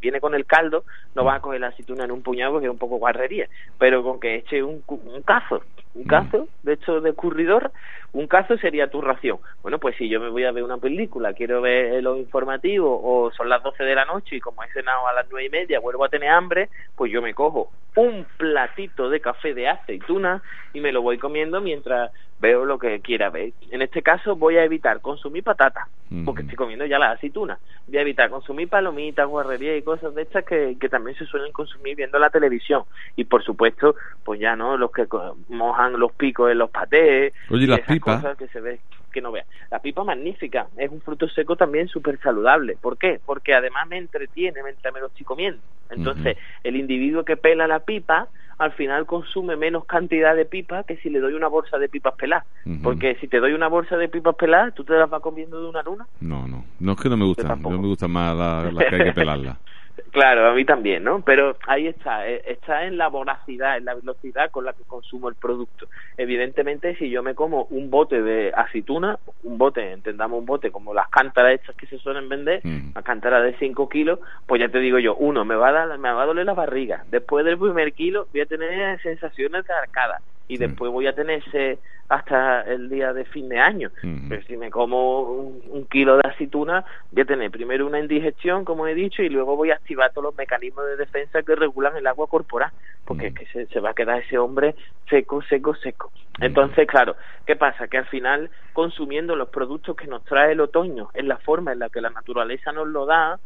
viene 0.02 0.20
con 0.20 0.36
el 0.36 0.46
caldo, 0.46 0.84
no 1.16 1.24
vas 1.24 1.38
a 1.38 1.42
coger 1.42 1.62
la 1.62 1.68
aceituna 1.68 2.06
en 2.06 2.12
un 2.12 2.22
puñado 2.22 2.54
porque 2.54 2.68
es 2.68 2.72
un 2.72 2.78
poco 2.78 2.98
guarrería, 2.98 3.48
pero 3.78 4.04
con 4.04 4.20
que 4.20 4.36
eche 4.36 4.64
un, 4.64 4.84
un 4.88 5.22
cazo, 5.24 5.64
un 5.96 6.04
cazo, 6.06 6.48
de 6.64 6.74
hecho 6.74 7.02
de 7.02 7.14
curridor, 7.14 7.72
un 8.14 8.28
caso 8.28 8.58
sería 8.58 8.90
tu 8.90 9.02
ración. 9.02 9.40
Bueno, 9.62 9.80
pues 9.80 9.96
si 9.98 10.08
yo 10.08 10.20
me 10.20 10.30
voy 10.30 10.46
a 10.46 10.52
ver 10.52 10.64
una 10.64 10.78
película, 10.78 11.34
quiero 11.34 11.62
ver 11.62 12.02
lo 12.04 12.16
informativo 12.16 13.02
o 13.04 13.32
son 13.32 13.50
las 13.50 13.62
12 13.64 13.84
de 13.84 13.96
la 13.96 14.06
noche 14.06 14.36
y 14.36 14.40
como 14.40 14.64
he 14.64 14.72
cenado 14.72 15.08
a 15.08 15.14
las 15.14 15.26
nueve 15.30 15.48
y 15.48 15.50
media 15.50 15.80
vuelvo 15.80 16.06
a 16.06 16.10
tener 16.10 16.30
hambre, 16.30 16.70
pues 16.96 17.12
yo 17.12 17.22
me 17.22 17.34
cojo 17.34 17.72
un 17.96 18.26
platito 18.38 19.10
de 19.10 19.20
café 19.20 19.54
de 19.54 19.68
aceituna 19.68 20.42
y 20.74 20.80
me 20.80 20.92
lo 20.92 21.02
voy 21.02 21.18
comiendo 21.18 21.62
mientras 21.62 22.12
veo 22.44 22.66
lo 22.66 22.78
que 22.78 23.00
quiera 23.00 23.30
ver. 23.30 23.54
En 23.72 23.82
este 23.82 24.02
caso 24.02 24.36
voy 24.36 24.58
a 24.58 24.66
evitar 24.66 25.00
consumir 25.00 25.44
patata, 25.44 25.88
porque 26.26 26.42
estoy 26.42 26.58
comiendo 26.58 26.86
ya 26.86 27.00
las 27.00 27.16
aceitunas. 27.16 27.58
Voy 27.88 27.98
a 27.98 28.02
evitar 28.02 28.30
consumir 28.30 28.68
palomitas, 28.68 29.28
guarrerías 29.28 29.78
y 29.80 29.82
cosas 29.82 30.14
de 30.14 30.24
estas 30.24 30.44
que, 30.44 30.76
que 30.80 30.90
también 30.90 31.18
se 31.18 31.26
suelen 31.26 31.54
consumir 31.54 31.96
viendo 31.96 32.20
la 32.20 32.30
televisión. 32.30 32.84
Y 33.16 33.24
por 33.24 33.44
supuesto, 33.46 33.96
pues 34.26 34.42
ya 34.42 34.58
no, 34.58 34.76
los 34.78 34.92
que 34.92 35.08
mojan 35.48 35.98
los 35.98 36.12
picos 36.12 36.52
en 36.52 36.58
los 36.58 36.70
patés. 36.70 37.34
Oye, 37.50 37.66
las 37.66 37.80
pipas. 37.80 38.38
que 38.38 38.48
se 38.50 38.60
ve 38.60 38.80
que 39.14 39.22
no 39.22 39.32
vea. 39.32 39.46
La 39.72 39.80
pipa 39.80 40.04
magnífica, 40.04 40.68
es 40.76 40.92
un 40.92 41.00
fruto 41.00 41.30
seco 41.30 41.56
también 41.56 41.88
súper 41.88 42.20
saludable. 42.20 42.76
¿Por 42.82 42.98
qué? 42.98 43.22
Porque 43.26 43.54
además 43.54 43.88
me 43.88 43.98
entretiene 43.98 44.62
mientras 44.64 44.94
me 44.94 45.00
lo 45.00 45.08
estoy 45.08 45.24
comiendo. 45.24 45.62
Entonces, 45.92 46.38
el 46.64 46.76
individuo 46.76 47.24
que 47.24 47.38
pela 47.38 47.68
la 47.68 47.80
pipa, 47.80 48.28
al 48.58 48.72
final 48.74 49.06
consume 49.06 49.56
menos 49.56 49.86
cantidad 49.86 50.36
de 50.36 50.46
pipa 50.46 50.84
que 50.84 50.98
si 50.98 51.10
le 51.10 51.20
doy 51.20 51.34
una 51.34 51.48
bolsa 51.48 51.78
de 51.78 51.90
pipas 51.90 52.14
peladas. 52.16 52.46
Porque 52.82 53.16
si 53.20 53.28
te 53.28 53.40
doy 53.40 53.54
una 53.54 53.68
bolsa 53.68 53.98
de 53.98 54.10
pipas 54.10 54.36
peladas, 54.36 54.74
¿tú 54.74 54.84
te 54.84 54.94
las 54.94 55.10
vas 55.10 55.22
comiendo 55.22 55.62
de 55.62 55.70
una 55.70 55.84
luna? 55.84 56.08
No, 56.22 56.48
no. 56.48 56.66
No 56.80 56.92
es 56.94 57.00
que 57.00 57.10
no 57.10 57.18
me 57.18 57.26
gusta. 57.26 57.56
No 57.56 57.70
me 57.70 57.88
gusta 57.88 58.08
más 58.08 58.36
las 58.36 58.74
la 58.74 58.86
que 58.86 58.96
hay 58.96 59.04
que 59.04 59.14
pelarlas. 59.14 59.58
Claro, 60.12 60.48
a 60.48 60.54
mí 60.54 60.66
también, 60.66 61.04
¿no? 61.04 61.22
Pero 61.22 61.58
ahí 61.68 61.88
está, 61.88 62.28
eh, 62.28 62.42
está 62.48 62.86
en 62.86 62.98
la 62.98 63.08
voracidad, 63.10 63.78
en 63.78 63.86
la 63.86 63.96
velocidad 63.96 64.52
con 64.52 64.66
la 64.66 64.74
que 64.74 64.84
consumo 64.84 65.30
el 65.30 65.36
producto. 65.36 65.88
Evidentemente, 66.18 66.96
si 66.96 67.10
yo 67.10 67.22
me 67.24 67.36
como 67.36 67.64
un 67.66 67.90
bote 67.90 68.22
de 68.22 68.52
aceituna, 68.56 69.20
un 69.44 69.58
bote, 69.58 69.92
entendamos 69.92 70.40
un 70.40 70.46
bote 70.46 70.72
como 70.72 70.94
las 70.94 71.10
cántaras 71.10 71.54
estas 71.54 71.76
que 71.76 71.88
se 71.88 71.98
suelen 71.98 72.30
vender, 72.30 72.62
mm. 72.64 72.92
una 72.92 73.04
cántara 73.04 73.42
de 73.42 73.56
5 73.58 73.90
kilos, 73.90 74.20
pues 74.48 74.62
ya 74.62 74.70
te 74.70 74.80
digo 74.80 75.00
yo, 75.00 75.16
uno, 75.16 75.46
me 75.46 75.56
va, 75.56 75.70
a 75.70 75.72
dar, 75.72 75.98
me 75.98 76.12
va 76.12 76.24
a 76.24 76.28
doler 76.28 76.46
la 76.46 76.54
barriga. 76.54 77.04
Después 77.10 77.46
del 77.46 77.58
primer 77.58 77.94
kilo 77.94 78.28
voy 78.32 78.42
a 78.42 78.46
tener 78.46 79.02
sensaciones 79.02 79.66
de 79.66 79.74
arcada 79.74 80.22
y 80.54 80.58
después 80.58 80.92
voy 80.92 81.08
a 81.08 81.16
tener 81.16 81.42
ese 81.48 81.80
hasta 82.10 82.62
el 82.62 82.90
día 82.90 83.12
de 83.12 83.26
fin 83.26 83.50
de 83.50 83.60
año. 83.60 83.90
Pero 84.30 84.44
si 84.44 84.56
me 84.56 84.70
como 84.70 85.22
un, 85.22 85.86
kilo 85.90 86.18
de 86.18 86.30
aceituna, 86.30 86.86
voy 87.12 87.24
a 87.24 87.26
tener 87.26 87.50
primero 87.50 87.88
una 87.88 88.00
indigestión, 88.00 88.66
como 88.66 88.86
he 88.86 88.94
dicho, 88.94 89.24
y 89.24 89.30
luego 89.30 89.56
voy 89.56 89.72
a 89.72 89.76
activar 89.76 90.12
todos 90.12 90.26
los 90.26 90.36
mecanismos 90.36 90.86
de 90.86 90.98
defensa 90.98 91.42
que 91.42 91.56
regulan 91.56 91.98
el 91.98 92.06
agua 92.06 92.28
corporal, 92.28 92.72
porque 93.06 93.28
es 93.28 93.34
que 93.34 93.46
se, 93.48 93.66
se, 93.68 93.80
va 93.80 93.92
a 93.92 93.94
quedar 93.96 94.20
ese 94.20 94.38
hombre 94.38 94.76
seco, 95.10 95.42
seco, 95.42 95.74
seco. 95.76 96.12
Entonces, 96.40 96.88
claro, 96.88 97.16
¿qué 97.48 97.56
pasa? 97.56 97.88
Que 97.88 97.98
al 97.98 98.06
final, 98.06 98.52
consumiendo 98.74 99.36
los 99.36 99.50
productos 99.50 99.96
que 99.96 100.08
nos 100.08 100.24
trae 100.24 100.52
el 100.52 100.62
otoño, 100.62 101.10
en 101.16 101.28
la 101.28 101.38
forma 101.38 101.72
en 101.72 101.80
la 101.80 101.90
que 101.90 102.02
la 102.02 102.12
naturaleza 102.12 102.72
nos 102.72 102.88
lo 102.88 103.06
da, 103.06 103.40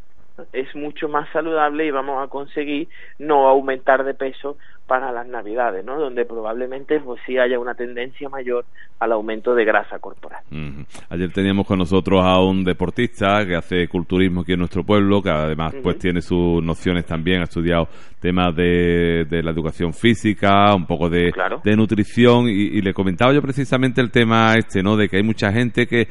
es 0.54 0.74
mucho 0.76 1.10
más 1.10 1.30
saludable 1.32 1.86
y 1.86 1.91
vamos 1.91 2.24
a 2.24 2.30
conseguir 2.30 2.89
no 3.17 3.48
aumentar 3.48 4.04
de 4.04 4.13
peso 4.13 4.58
para 4.88 5.12
las 5.12 5.28
navidades, 5.28 5.84
¿no? 5.84 6.00
Donde 6.00 6.26
probablemente 6.26 7.00
pues 7.02 7.19
sí 7.26 7.38
haya 7.38 7.60
una 7.60 7.76
tendencia 7.76 8.30
mayor 8.30 8.65
al 9.00 9.12
aumento 9.12 9.54
de 9.54 9.65
grasa 9.65 10.00
corporal. 10.00 10.41
Ayer 11.10 11.32
teníamos 11.32 11.67
con 11.67 11.78
nosotros 11.78 12.23
a 12.23 12.41
un 12.41 12.63
deportista 12.63 13.45
que 13.45 13.56
hace 13.56 13.88
culturismo 13.89 14.41
aquí 14.41 14.54
en 14.54 14.60
nuestro 14.60 14.84
pueblo, 14.84 15.21
que 15.21 15.30
además 15.30 15.76
pues 15.84 16.00
tiene 16.00 16.21
sus 16.21 16.63
nociones 16.63 17.06
también, 17.06 17.41
ha 17.41 17.43
estudiado 17.43 17.89
temas 18.21 18.56
de, 18.56 19.26
de 19.30 19.43
la 19.43 19.52
educación 19.52 19.93
física, 19.93 20.73
un 20.73 20.88
poco 20.88 21.10
de, 21.10 21.32
de 21.63 21.76
nutrición 21.76 22.47
y, 22.47 22.82
le 22.82 22.93
comentaba 22.93 23.34
yo 23.34 23.41
precisamente 23.41 24.00
el 24.00 24.10
tema 24.10 24.54
este, 24.56 24.82
¿no? 24.82 24.95
De 24.95 25.10
que 25.10 25.17
hay 25.17 25.23
mucha 25.23 25.52
gente 25.52 25.86
que, 25.86 26.08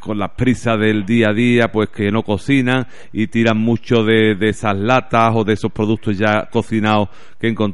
con 0.00 0.18
las 0.18 0.32
prisas 0.32 0.78
del 0.78 1.04
día 1.06 1.30
a 1.30 1.32
día 1.32 1.68
pues 1.72 1.88
que 1.88 2.10
no 2.10 2.22
cocinan 2.22 2.86
y 3.12 3.28
tiran 3.28 3.58
mucho 3.58 4.04
de, 4.04 4.34
de 4.34 4.50
esas 4.50 4.76
latas 4.76 5.32
o 5.34 5.44
de 5.44 5.54
esos 5.54 5.72
productos 5.72 6.18
ya 6.18 6.48
cocinados 6.50 7.08
que 7.40 7.48
encontramos 7.48 7.69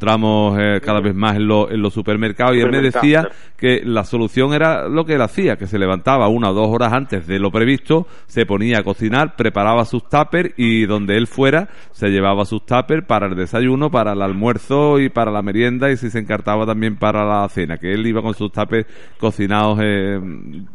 eh, 0.59 0.81
cada 0.83 1.01
vez 1.01 1.15
más 1.15 1.37
en, 1.37 1.43
en 1.43 1.83
los 1.83 1.95
supermercados 1.95 2.57
y 2.57 2.61
él 2.61 2.71
me 2.71 2.81
decía 2.81 3.29
que 3.57 3.83
la 3.85 4.05
solución 4.05 4.55
era 4.55 4.89
lo 4.89 5.05
que 5.05 5.15
él 5.15 5.23
hacía, 5.23 5.57
que 5.57 5.67
se 5.67 5.79
levantaba 5.79 6.29
una 6.29 6.51
o 6.51 6.55
dos 6.55 6.69
horas 6.69 6.93
antes 6.93 7.27
de 7.27 7.39
lo 7.39 7.51
previsto, 7.51 8.07
se 8.27 8.47
ponía 8.47 8.79
a 8.79 8.83
cocinar, 8.83 9.37
preparaba 9.37 9.85
sus 9.85 10.09
tuppers 10.09 10.53
y 10.57 10.87
donde 10.87 11.17
él 11.17 11.27
fuera 11.27 11.69
se 11.93 12.09
llevaba 12.09 12.45
sus 12.45 12.65
tuppers 12.65 13.05
para 13.07 13.27
el 13.27 13.37
desayuno, 13.37 13.91
para 13.91 14.13
el 14.13 14.23
almuerzo 14.23 14.99
y 15.01 15.09
para 15.09 15.31
la 15.31 15.43
merienda 15.43 15.91
y 15.91 15.97
si 15.97 16.11
se 16.11 16.19
encartaba 16.19 16.67
también 16.67 16.97
para 16.97 17.25
la 17.25 17.49
cena, 17.49 17.79
que 17.79 17.93
él 17.93 18.07
iba 18.07 18.23
con 18.23 18.35
sus 18.35 18.53
tuppers 18.53 18.87
cocinados 19.19 19.79
eh, 19.83 20.21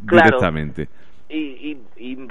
directamente. 0.02 0.88
Y, 1.34 1.76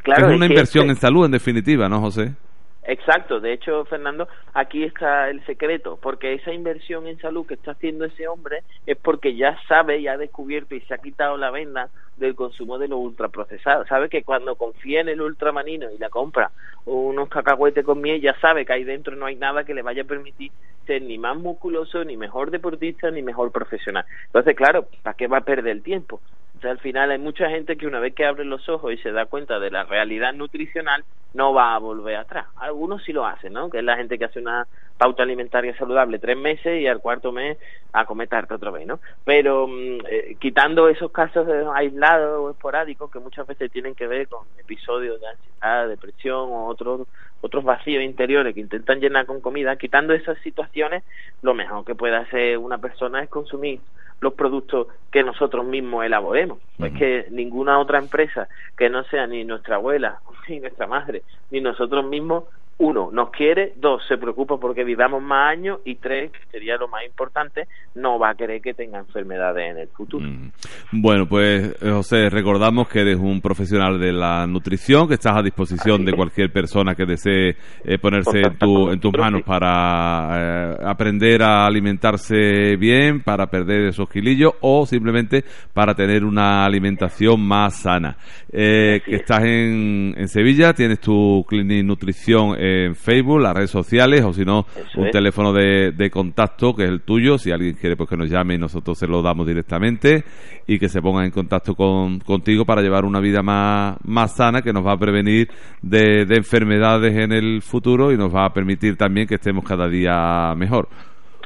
claro, 0.03 0.29
es 0.29 0.35
una 0.35 0.45
inversión 0.45 0.89
en 0.89 0.95
salud 0.95 1.25
en 1.25 1.31
definitiva, 1.31 1.89
¿no, 1.89 1.99
José? 2.01 2.35
Exacto, 2.83 3.39
de 3.39 3.53
hecho, 3.53 3.85
Fernando, 3.85 4.27
aquí 4.53 4.83
está 4.83 5.29
el 5.29 5.45
secreto, 5.45 5.99
porque 6.01 6.33
esa 6.33 6.51
inversión 6.51 7.05
en 7.05 7.19
salud 7.19 7.45
que 7.45 7.53
está 7.53 7.71
haciendo 7.71 8.05
ese 8.05 8.27
hombre 8.27 8.63
es 8.87 8.97
porque 8.97 9.35
ya 9.35 9.55
sabe 9.67 9.99
y 9.99 10.07
ha 10.07 10.17
descubierto 10.17 10.73
y 10.73 10.81
se 10.81 10.95
ha 10.95 10.97
quitado 10.97 11.37
la 11.37 11.51
venda 11.51 11.89
del 12.17 12.33
consumo 12.33 12.79
de 12.79 12.87
los 12.87 12.99
ultraprocesados. 12.99 13.87
Sabe 13.87 14.09
que 14.09 14.23
cuando 14.23 14.55
confía 14.55 15.01
en 15.01 15.09
el 15.09 15.21
ultramanino 15.21 15.91
y 15.91 15.99
la 15.99 16.09
compra 16.09 16.51
unos 16.85 17.29
cacahuetes 17.29 17.85
con 17.85 18.01
miel, 18.01 18.19
ya 18.19 18.35
sabe 18.39 18.65
que 18.65 18.73
ahí 18.73 18.83
dentro 18.83 19.15
no 19.15 19.27
hay 19.27 19.35
nada 19.35 19.63
que 19.63 19.75
le 19.75 19.83
vaya 19.83 20.01
a 20.01 20.05
permitir 20.05 20.51
ser 20.87 21.03
ni 21.03 21.19
más 21.19 21.37
musculoso, 21.37 22.03
ni 22.03 22.17
mejor 22.17 22.49
deportista, 22.49 23.11
ni 23.11 23.21
mejor 23.21 23.51
profesional. 23.51 24.05
Entonces, 24.25 24.55
claro, 24.55 24.87
¿para 25.03 25.15
qué 25.15 25.27
va 25.27 25.37
a 25.37 25.41
perder 25.41 25.67
el 25.67 25.83
tiempo? 25.83 26.19
Al 26.63 26.79
final 26.79 27.11
hay 27.11 27.19
mucha 27.19 27.49
gente 27.49 27.77
que 27.77 27.87
una 27.87 27.99
vez 27.99 28.13
que 28.13 28.25
abre 28.25 28.45
los 28.45 28.67
ojos 28.69 28.93
y 28.93 28.97
se 28.97 29.11
da 29.11 29.25
cuenta 29.25 29.59
de 29.59 29.71
la 29.71 29.83
realidad 29.83 30.33
nutricional, 30.33 31.03
no 31.33 31.53
va 31.53 31.75
a 31.75 31.79
volver 31.79 32.15
atrás. 32.17 32.47
Algunos 32.57 33.03
sí 33.03 33.13
lo 33.13 33.25
hacen, 33.25 33.53
¿no? 33.53 33.69
Que 33.69 33.79
es 33.79 33.83
la 33.83 33.95
gente 33.95 34.17
que 34.17 34.25
hace 34.25 34.39
una 34.39 34.67
pauta 34.97 35.23
alimentaria 35.23 35.75
saludable 35.77 36.19
tres 36.19 36.37
meses 36.37 36.79
y 36.81 36.87
al 36.87 36.99
cuarto 36.99 37.31
mes 37.31 37.57
a 37.93 38.05
comer 38.05 38.27
tarta 38.27 38.55
otra 38.55 38.69
vez, 38.69 38.85
¿no? 38.85 38.99
Pero 39.23 39.67
mm, 39.67 39.99
eh, 40.09 40.35
quitando 40.39 40.89
esos 40.89 41.11
casos 41.11 41.47
aislados 41.73 42.39
o 42.39 42.51
esporádicos 42.51 43.09
que 43.09 43.19
muchas 43.19 43.47
veces 43.47 43.71
tienen 43.71 43.95
que 43.95 44.07
ver 44.07 44.27
con 44.27 44.45
episodios 44.59 45.19
de 45.19 45.27
ansiedad, 45.27 45.87
depresión 45.87 46.49
o 46.51 46.67
otros 46.67 47.07
otros 47.41 47.63
vacíos 47.63 48.03
interiores 48.03 48.53
que 48.53 48.59
intentan 48.59 48.99
llenar 48.99 49.25
con 49.25 49.41
comida, 49.41 49.75
quitando 49.75 50.13
esas 50.13 50.37
situaciones, 50.39 51.03
lo 51.41 51.55
mejor 51.55 51.83
que 51.83 51.95
puede 51.95 52.15
hacer 52.15 52.57
una 52.59 52.77
persona 52.77 53.23
es 53.23 53.29
consumir 53.29 53.79
los 54.21 54.33
productos 54.33 54.87
que 55.11 55.23
nosotros 55.23 55.65
mismos 55.65 56.05
elaboremos. 56.05 56.59
Es 56.79 56.93
que 56.93 57.25
ninguna 57.31 57.79
otra 57.79 57.99
empresa 57.99 58.47
que 58.77 58.89
no 58.89 59.03
sea 59.05 59.27
ni 59.27 59.43
nuestra 59.43 59.75
abuela, 59.75 60.21
ni 60.47 60.59
nuestra 60.59 60.87
madre, 60.87 61.23
ni 61.49 61.59
nosotros 61.59 62.05
mismos 62.05 62.45
uno, 62.81 63.11
nos 63.11 63.29
quiere, 63.29 63.73
dos, 63.75 64.01
se 64.07 64.17
preocupa 64.17 64.57
porque 64.57 64.83
vivamos 64.83 65.21
más 65.21 65.51
años 65.51 65.81
y 65.85 65.95
tres, 65.95 66.31
que 66.31 66.39
sería 66.51 66.77
lo 66.77 66.87
más 66.87 67.05
importante, 67.05 67.67
no 67.93 68.17
va 68.17 68.31
a 68.31 68.35
querer 68.35 68.59
que 68.59 68.73
tenga 68.73 68.97
enfermedades 68.97 69.69
en 69.69 69.77
el 69.77 69.87
futuro. 69.89 70.27
Mm. 70.27 70.51
Bueno, 70.93 71.27
pues 71.27 71.75
eh, 71.79 71.91
José, 71.91 72.27
recordamos 72.31 72.87
que 72.87 73.01
eres 73.01 73.17
un 73.17 73.39
profesional 73.39 73.99
de 73.99 74.11
la 74.11 74.47
nutrición, 74.47 75.07
que 75.07 75.13
estás 75.13 75.37
a 75.37 75.43
disposición 75.43 76.03
de 76.03 76.13
cualquier 76.13 76.51
persona 76.51 76.95
que 76.95 77.05
desee 77.05 77.55
eh, 77.85 77.99
ponerse 77.99 78.39
en, 78.39 78.57
tu, 78.57 78.89
en 78.89 78.99
tus 78.99 79.13
manos 79.15 79.43
para 79.43 80.29
eh, 80.31 80.77
aprender 80.83 81.43
a 81.43 81.67
alimentarse 81.67 82.77
bien, 82.77 83.21
para 83.21 83.45
perder 83.45 83.89
esos 83.89 84.09
kilillos 84.09 84.53
o 84.61 84.87
simplemente 84.87 85.43
para 85.71 85.93
tener 85.93 86.23
una 86.23 86.65
alimentación 86.65 87.39
más 87.39 87.83
sana. 87.83 88.17
que 88.51 89.01
estás 89.05 89.43
en, 89.43 90.15
en 90.17 90.27
Sevilla, 90.27 90.73
tienes 90.73 90.99
tu 90.99 91.45
clinic 91.47 91.85
nutrición 91.85 92.55
en 92.85 92.95
Facebook, 92.95 93.41
las 93.41 93.53
redes 93.53 93.69
sociales 93.69 94.23
o 94.23 94.33
si 94.33 94.43
no, 94.45 94.65
un 94.95 95.09
teléfono 95.11 95.53
de, 95.53 95.91
de, 95.91 96.09
contacto 96.09 96.73
que 96.73 96.83
es 96.83 96.89
el 96.89 97.01
tuyo. 97.01 97.37
Si 97.37 97.51
alguien 97.51 97.75
quiere, 97.75 97.95
pues 97.95 98.09
que 98.09 98.17
nos 98.17 98.29
llame 98.29 98.55
y 98.55 98.57
nosotros 98.57 98.97
se 98.97 99.07
lo 99.07 99.21
damos 99.21 99.47
directamente 99.47 100.23
y 100.67 100.79
que 100.79 100.89
se 100.89 101.01
ponga 101.01 101.23
en 101.23 101.31
contacto 101.31 101.75
con, 101.75 102.19
contigo 102.19 102.65
para 102.65 102.81
llevar 102.81 103.05
una 103.05 103.19
vida 103.19 103.41
más, 103.41 103.97
más 104.05 104.35
sana 104.35 104.61
que 104.61 104.73
nos 104.73 104.85
va 104.85 104.93
a 104.93 104.97
prevenir 104.97 105.49
de, 105.81 106.25
de 106.25 106.35
enfermedades 106.35 107.15
en 107.15 107.31
el 107.31 107.61
futuro 107.61 108.11
y 108.11 108.17
nos 108.17 108.33
va 108.33 108.45
a 108.45 108.53
permitir 108.53 108.97
también 108.97 109.27
que 109.27 109.35
estemos 109.35 109.63
cada 109.63 109.87
día 109.87 110.53
mejor. 110.55 110.87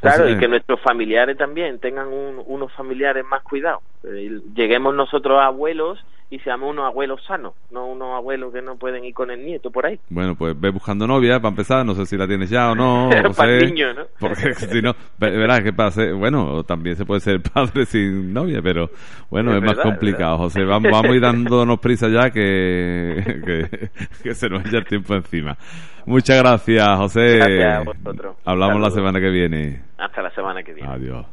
Claro, 0.01 0.29
y 0.29 0.37
que 0.37 0.47
nuestros 0.47 0.79
familiares 0.81 1.37
también 1.37 1.79
tengan 1.79 2.07
unos 2.09 2.71
familiares 2.73 3.25
más 3.25 3.41
cuidados. 3.43 3.81
Eh, 4.03 4.39
lleguemos 4.53 4.93
nosotros 4.93 5.39
abuelos 5.41 5.99
y 6.29 6.39
seamos 6.39 6.71
unos 6.71 6.85
abuelos 6.85 7.23
sanos, 7.25 7.53
no 7.71 7.85
unos 7.85 8.15
abuelos 8.15 8.51
que 8.51 8.61
no 8.61 8.77
pueden 8.77 9.05
ir 9.05 9.13
con 9.13 9.29
el 9.29 9.45
nieto 9.45 9.69
por 9.71 9.85
ahí. 9.85 9.99
Bueno, 10.09 10.35
pues 10.35 10.59
ve 10.59 10.69
buscando 10.69 11.05
novia 11.05 11.39
para 11.39 11.49
empezar, 11.49 11.85
no 11.85 11.93
sé 11.93 12.05
si 12.05 12.17
la 12.17 12.27
tienes 12.27 12.49
ya 12.49 12.71
o 12.71 12.75
no. 12.75 13.09
para 13.37 13.57
el 13.57 13.67
niño, 13.67 13.93
¿no? 13.93 14.05
Porque 14.19 14.53
si 14.53 14.81
no, 14.81 14.93
verás 15.19 15.61
que 15.61 15.73
pasa, 15.73 16.01
bueno, 16.13 16.63
también 16.63 16.95
se 16.95 17.05
puede 17.05 17.21
ser 17.21 17.41
padre 17.53 17.85
sin 17.85 18.33
novia, 18.33 18.61
pero 18.61 18.89
bueno, 19.29 19.55
es, 19.55 19.61
más 19.61 19.77
complicado, 19.77 20.37
José. 20.37 20.63
Vamos, 20.63 20.91
vamos 20.91 21.11
a 21.11 21.15
ir 21.15 21.21
dándonos 21.21 21.79
prisa 21.79 22.07
ya 22.07 22.31
que, 22.31 23.41
que, 23.45 23.89
que 24.23 24.33
se 24.33 24.49
nos 24.49 24.65
echa 24.65 24.77
el 24.77 24.85
tiempo 24.85 25.13
encima. 25.13 25.57
Muchas 26.05 26.37
gracias, 26.37 26.97
José. 26.97 27.37
Gracias 27.37 27.75
a 27.75 27.83
vosotros. 27.83 28.35
Hablamos 28.45 28.81
la 28.81 28.91
semana 28.91 29.19
que 29.19 29.29
viene. 29.29 29.81
Hasta 29.97 30.21
la 30.21 30.31
semana 30.31 30.63
que 30.63 30.73
viene. 30.73 30.89
Adiós. 30.89 31.25